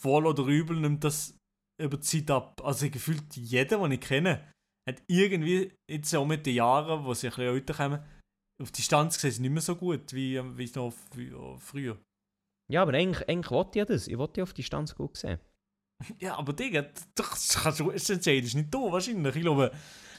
[0.00, 1.36] wohl oder übel nimmt das
[1.80, 2.60] über die Zeit ab.
[2.64, 4.52] Also gefühlt jeder, den ich kenne,
[4.88, 8.04] hat irgendwie, jetzt auch mit den Jahren, wo sie ein bisschen älter kommen,
[8.62, 11.98] auf Distanz gesehen, nicht mehr so gut, wie, ähm, wie noch ja, früher.
[12.70, 14.08] Ja, aber eigentlich, eigentlich wollte ich das.
[14.08, 15.38] Ich wollte ja auf Distanz gut sehen.
[16.18, 19.36] Ja, aber Digga, das kannst du das entscheidest nicht du wahrscheinlich.
[19.36, 19.70] Ich glaube,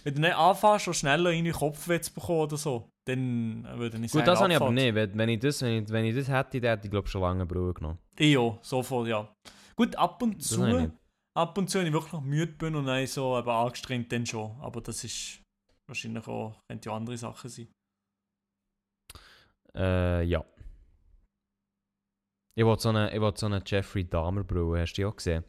[0.04, 3.98] wenn du nicht anfängst, schon schneller in den Kopf zu bekommen oder so, dann würde
[3.98, 4.96] ich sagen, Gut, das habe ich aber nicht.
[4.96, 7.46] Wenn, ich das, wenn, ich, wenn ich das hätte, dann hätte ich glaube schon lange
[7.46, 8.00] Brille genommen.
[8.18, 9.36] Ja, sofort, ja.
[9.76, 10.92] Gut, ab und Das zu,
[11.36, 14.56] ab und zu, wenn ich wirklich noch müde bin und dann so angestrengt, dann schon.
[14.62, 15.42] Aber das ist
[15.88, 17.68] wahrscheinlich auch, könnte ja andere Sachen sein.
[19.76, 20.44] Äh, ja.
[22.58, 24.80] Ich wollte so eine, ich wollte so eine Jeffrey Dahmer Brille.
[24.80, 25.44] Hast du die auch gesehen?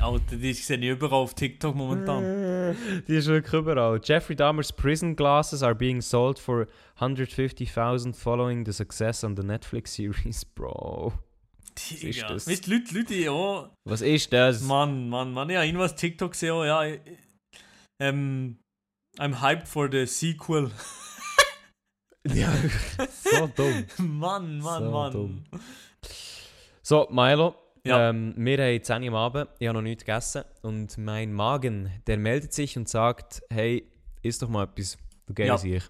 [0.00, 2.22] Alter, die sehe ich überall auf TikTok momentan.
[3.08, 4.00] die ist wirklich überall.
[4.02, 6.66] Jeffrey Dahmer's prison glasses are being sold for
[6.96, 11.12] 150,000 following the success on the Netflix series, Bro.
[11.76, 12.28] ist Digga.
[12.28, 12.46] das?
[12.48, 14.62] Weißt du, Leute, Leute, ja, Was ist das?
[14.62, 17.00] Mann, Mann, Mann, ja, irgendwas TikTok gesehen, oh, ja, ich-
[18.00, 18.58] ähm,
[19.18, 20.70] I'm hyped for the sequel.
[22.26, 22.52] Ja,
[23.10, 23.84] so dumm.
[23.98, 25.12] Mann, Mann, So Mann.
[25.12, 25.44] dumm.
[26.82, 27.54] So, Milo.
[27.84, 28.10] Ja.
[28.10, 31.90] Ähm, wir haben 10 Uhr am Abend, ich habe noch nichts gegessen und mein Magen,
[32.06, 33.90] der meldet sich und sagt, hey,
[34.22, 35.56] isst doch mal etwas, du Ja.
[35.56, 35.84] geiles Ich.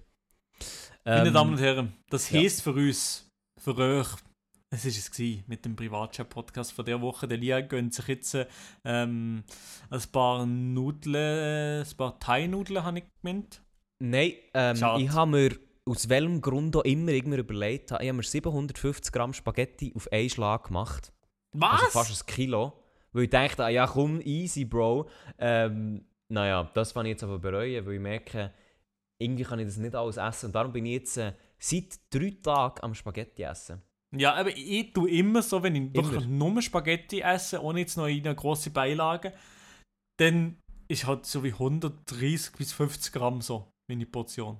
[1.05, 2.41] Meine Ähm, Damen und Herren, das ja.
[2.41, 4.07] heisst für uns, für euch,
[4.71, 7.27] es ist es gewesen, mit dem Privatchat-Podcast von der Woche.
[7.27, 8.37] Der Lia gönnt sich jetzt
[8.85, 9.43] ähm,
[9.91, 13.63] ein paar Nudeln, ein paar Thai-Nudeln, habe ich gemeint.
[14.01, 15.59] Nein, ähm, ich habe mir
[15.89, 20.31] aus welchem Grund auch immer irgendwie überlegt, ich habe mir 750 Gramm Spaghetti auf einen
[20.31, 21.13] Schlag gemacht.
[21.53, 21.83] Was?
[21.83, 22.73] Also fast ein Kilo.
[23.13, 25.09] Weil ich dachte, ah, ja komm, easy, Bro.
[25.39, 28.53] Ähm, naja, das fand ich jetzt aber bereuen, weil ich merke,
[29.19, 30.47] irgendwie kann ich das nicht alles essen.
[30.47, 33.83] Und darum bin ich jetzt äh, seit drei Tagen am Spaghetti essen.
[34.17, 38.05] Ja, aber ich tue immer so, wenn ich wirklich nur Spaghetti esse, ohne jetzt noch
[38.05, 39.33] eine große Beilage,
[40.19, 40.57] dann
[40.89, 44.59] ist halt so wie 130 bis 50 Gramm so meine Portion.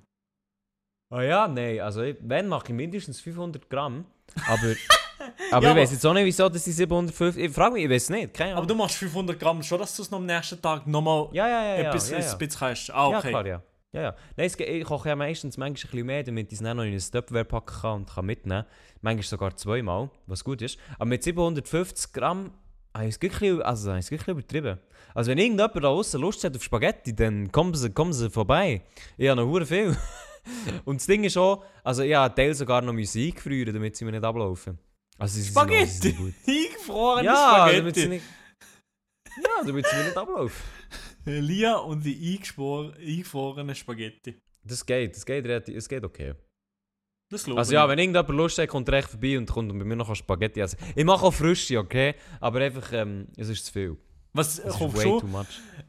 [1.11, 4.05] Ah ja, nein, also ich- wenn mache ich mindestens 500 Gramm.
[4.47, 4.59] Aber,
[5.53, 7.45] aber Ja, ich weiß jetzt auch nicht, wieso dass die 750...
[7.45, 10.03] Ich frage mich, ich weiß nicht, keine Aber du machst 500 Gramm schon, dass du
[10.03, 11.89] es noch am nächsten Tag nochmal Ja, ja, ja, ja.
[11.89, 12.31] etwas, ja, ja.
[12.33, 12.91] ein bisschen kannst.
[12.93, 13.29] Ah, Ja, okay.
[13.31, 13.63] klar, ja.
[13.93, 14.15] Ja, ja.
[14.37, 16.85] Nein, es, ich koche ja meistens manchmal ein bisschen mehr, damit ich es dann noch
[16.85, 18.65] in ein Tupperware packen kann und kann mitnehmen.
[19.01, 20.79] Manchmal sogar zweimal, was gut ist.
[20.99, 22.53] Aber mit 750 Gramm
[22.95, 24.79] habe ich es ein bisschen, also, habe ich es ein bisschen übertrieben.
[25.15, 28.83] Also wenn irgendjemand da draußen Lust hat auf Spaghetti, dann kommen sie, kommen sie vorbei.
[29.17, 29.97] Ich habe noch hure viel.
[30.85, 34.05] und das Ding ist auch, also ich habe Teil sogar noch Musik früher, damit sie
[34.05, 34.79] mir nicht ablaufen.
[35.19, 36.15] Also Spaghetti!
[36.47, 38.09] Eingefrorene Ja, damit sie Spaghetti!
[38.09, 38.25] nicht...
[39.45, 40.63] Ja, damit sie mir nicht ablaufen.
[41.25, 44.41] Lia und die eingefrorenen Spaghetti.
[44.65, 46.35] Das geht, das geht relativ, es geht okay.
[47.31, 47.75] Das glaube Also ich.
[47.75, 50.61] ja, wenn irgendjemand Lust hat, kommt er echt vorbei und kommt bei mir noch Spaghetti
[50.61, 50.79] essen.
[50.97, 52.15] Ich mache auch frische, okay?
[52.41, 53.97] Aber einfach, ähm, es ist zu viel.
[54.33, 55.23] Was, Es ist kaufst du,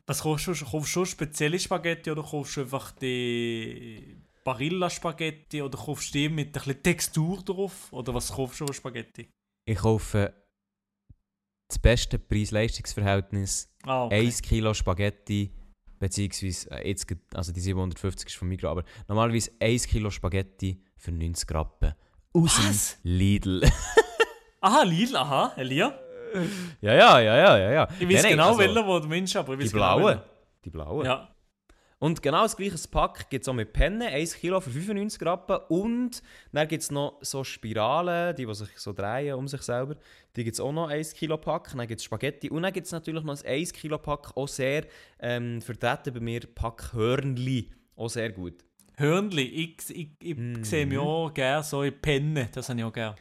[0.06, 0.54] was kaufst du?
[0.54, 4.19] Kaufst du schon spezielle Spaghetti oder kaufst du einfach die
[4.50, 7.92] Barilla-Spaghetti oder kaufst du die mit ein bisschen Textur drauf?
[7.92, 9.30] Oder was kaufst du für Spaghetti?
[9.66, 10.34] Ich kaufe
[11.68, 13.70] das beste Preis-Leistungs-Verhältnis.
[13.84, 14.26] Ah, okay.
[14.26, 15.52] 1 Kilo Spaghetti,
[16.00, 21.12] beziehungsweise, äh, jetzt, also die 750 ist von Migros, aber normalerweise 1 Kilo Spaghetti für
[21.12, 21.94] 90 Rappen.
[22.34, 22.98] Aus Was?
[23.04, 23.62] Lidl.
[24.62, 25.98] Aha, Lidl, aha, Elia.
[26.82, 27.88] ja, ja, ja, ja, ja, ja.
[28.00, 30.06] Ich weiß Nein, genau, also, welcher, wo du meinst, aber ich Die weiß genau, blauen.
[30.06, 30.22] welchen.
[30.66, 31.06] Die blauen.
[31.06, 31.36] Ja.
[32.00, 35.58] Und genau das gleiche Pack gibt es auch mit Pennen, 1 Kilo für 95 Rappen.
[35.68, 36.24] Und
[36.54, 39.96] dann gibt es noch so Spiralen, die, die sich so drehen um sich selber.
[40.38, 41.72] Die gibt es auch noch 1 Kilo Pack.
[41.76, 42.50] Dann gibt es Spaghetti.
[42.50, 44.86] Und dann gibt es natürlich noch ein 1 Kilo Pack, auch sehr
[45.20, 47.70] ähm, vertreten bei mir, Pack Hörnli.
[47.98, 48.64] Auch sehr gut.
[48.96, 50.64] Hörnli, ich, ich, ich Mhm.
[50.64, 53.16] sehe mich auch gerne so in Pennen, das habe ich auch gerne.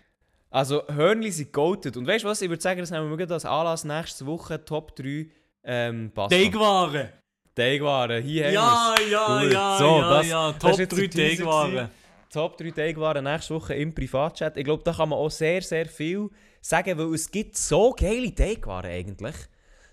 [0.50, 1.96] Also Hörnli sind goated.
[1.96, 4.94] Und weißt du was, ich würde sagen, das nehmen wir als Anlass nächste Woche Top
[4.96, 5.28] 3
[5.64, 6.36] ähm, Pasta.
[6.36, 7.08] Teigwaren!
[7.58, 9.10] Teigwaren, hier haben Ja, wir's.
[9.10, 9.52] ja, Gut.
[9.52, 11.90] ja, So, ja, das- ja, das Top ist jetzt 3 der Teaser Teigwaren.
[12.32, 14.56] Top 3 Teigwaren nächste Woche im Privatchat.
[14.56, 16.28] Ich glaube, da kann man auch sehr, sehr viel
[16.60, 19.34] sagen, weil es gibt so geile Teigwaren eigentlich.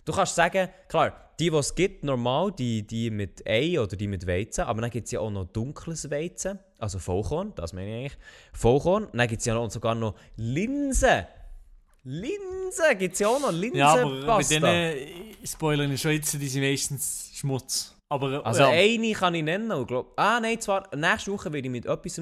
[0.06, 4.08] Du kannst sagen, klar, die, die es gibt, normal, die, die mit Ei oder die
[4.08, 7.88] mit Weizen, aber dann gibt es ja auch noch dunkles Weizen, also Vollkorn, das meine
[7.90, 8.18] ich eigentlich.
[8.54, 11.26] Vollkorn, dann gibt es ja noch, sogar noch Linsen.
[12.06, 14.60] Linsen gibt es ja auch noch, Ja, aber bei Linsenpasta.
[14.60, 17.96] denen äh, spoilern ich schon jetzt, die sind meistens Schmutz.
[18.10, 18.70] Aber äh, Also ja.
[18.70, 19.72] eine kann ich nennen.
[19.72, 22.22] Und glaub, ah nein, zwar nächste Woche werde ich mit etwas...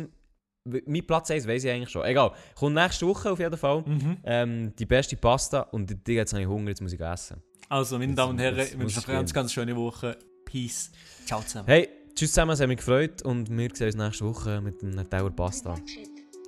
[0.66, 2.06] Mein Platz 1 weiß ich eigentlich schon.
[2.06, 2.32] Egal.
[2.56, 3.82] Kommt nächste Woche auf jeden Fall.
[3.86, 4.18] Mhm.
[4.24, 7.44] Ähm, die beste Pasta und die, jetzt habe ich Hunger, jetzt muss ich essen.
[7.68, 10.18] Also, meine Damen und Herren, ich wünsche euch eine ganz, ganz schöne Woche.
[10.46, 10.92] Peace.
[11.26, 11.68] Ciao zusammen.
[11.68, 15.10] Hey, tschüss zusammen, es hat mich gefreut und wir sehen uns nächste Woche mit einem
[15.10, 15.76] Tower Pasta.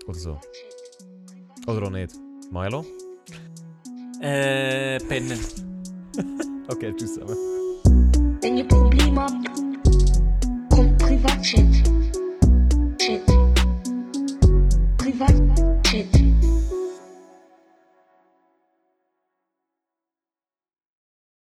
[0.07, 0.39] Oder so.
[1.67, 2.13] Oder auch nicht.
[2.51, 2.85] Milo?
[4.21, 5.39] Äh, Pennen.
[6.67, 7.37] Okay, tschüss zusammen.
[8.41, 9.45] Wenn ihr Probleme habt,
[10.71, 11.94] kommt Privatchat.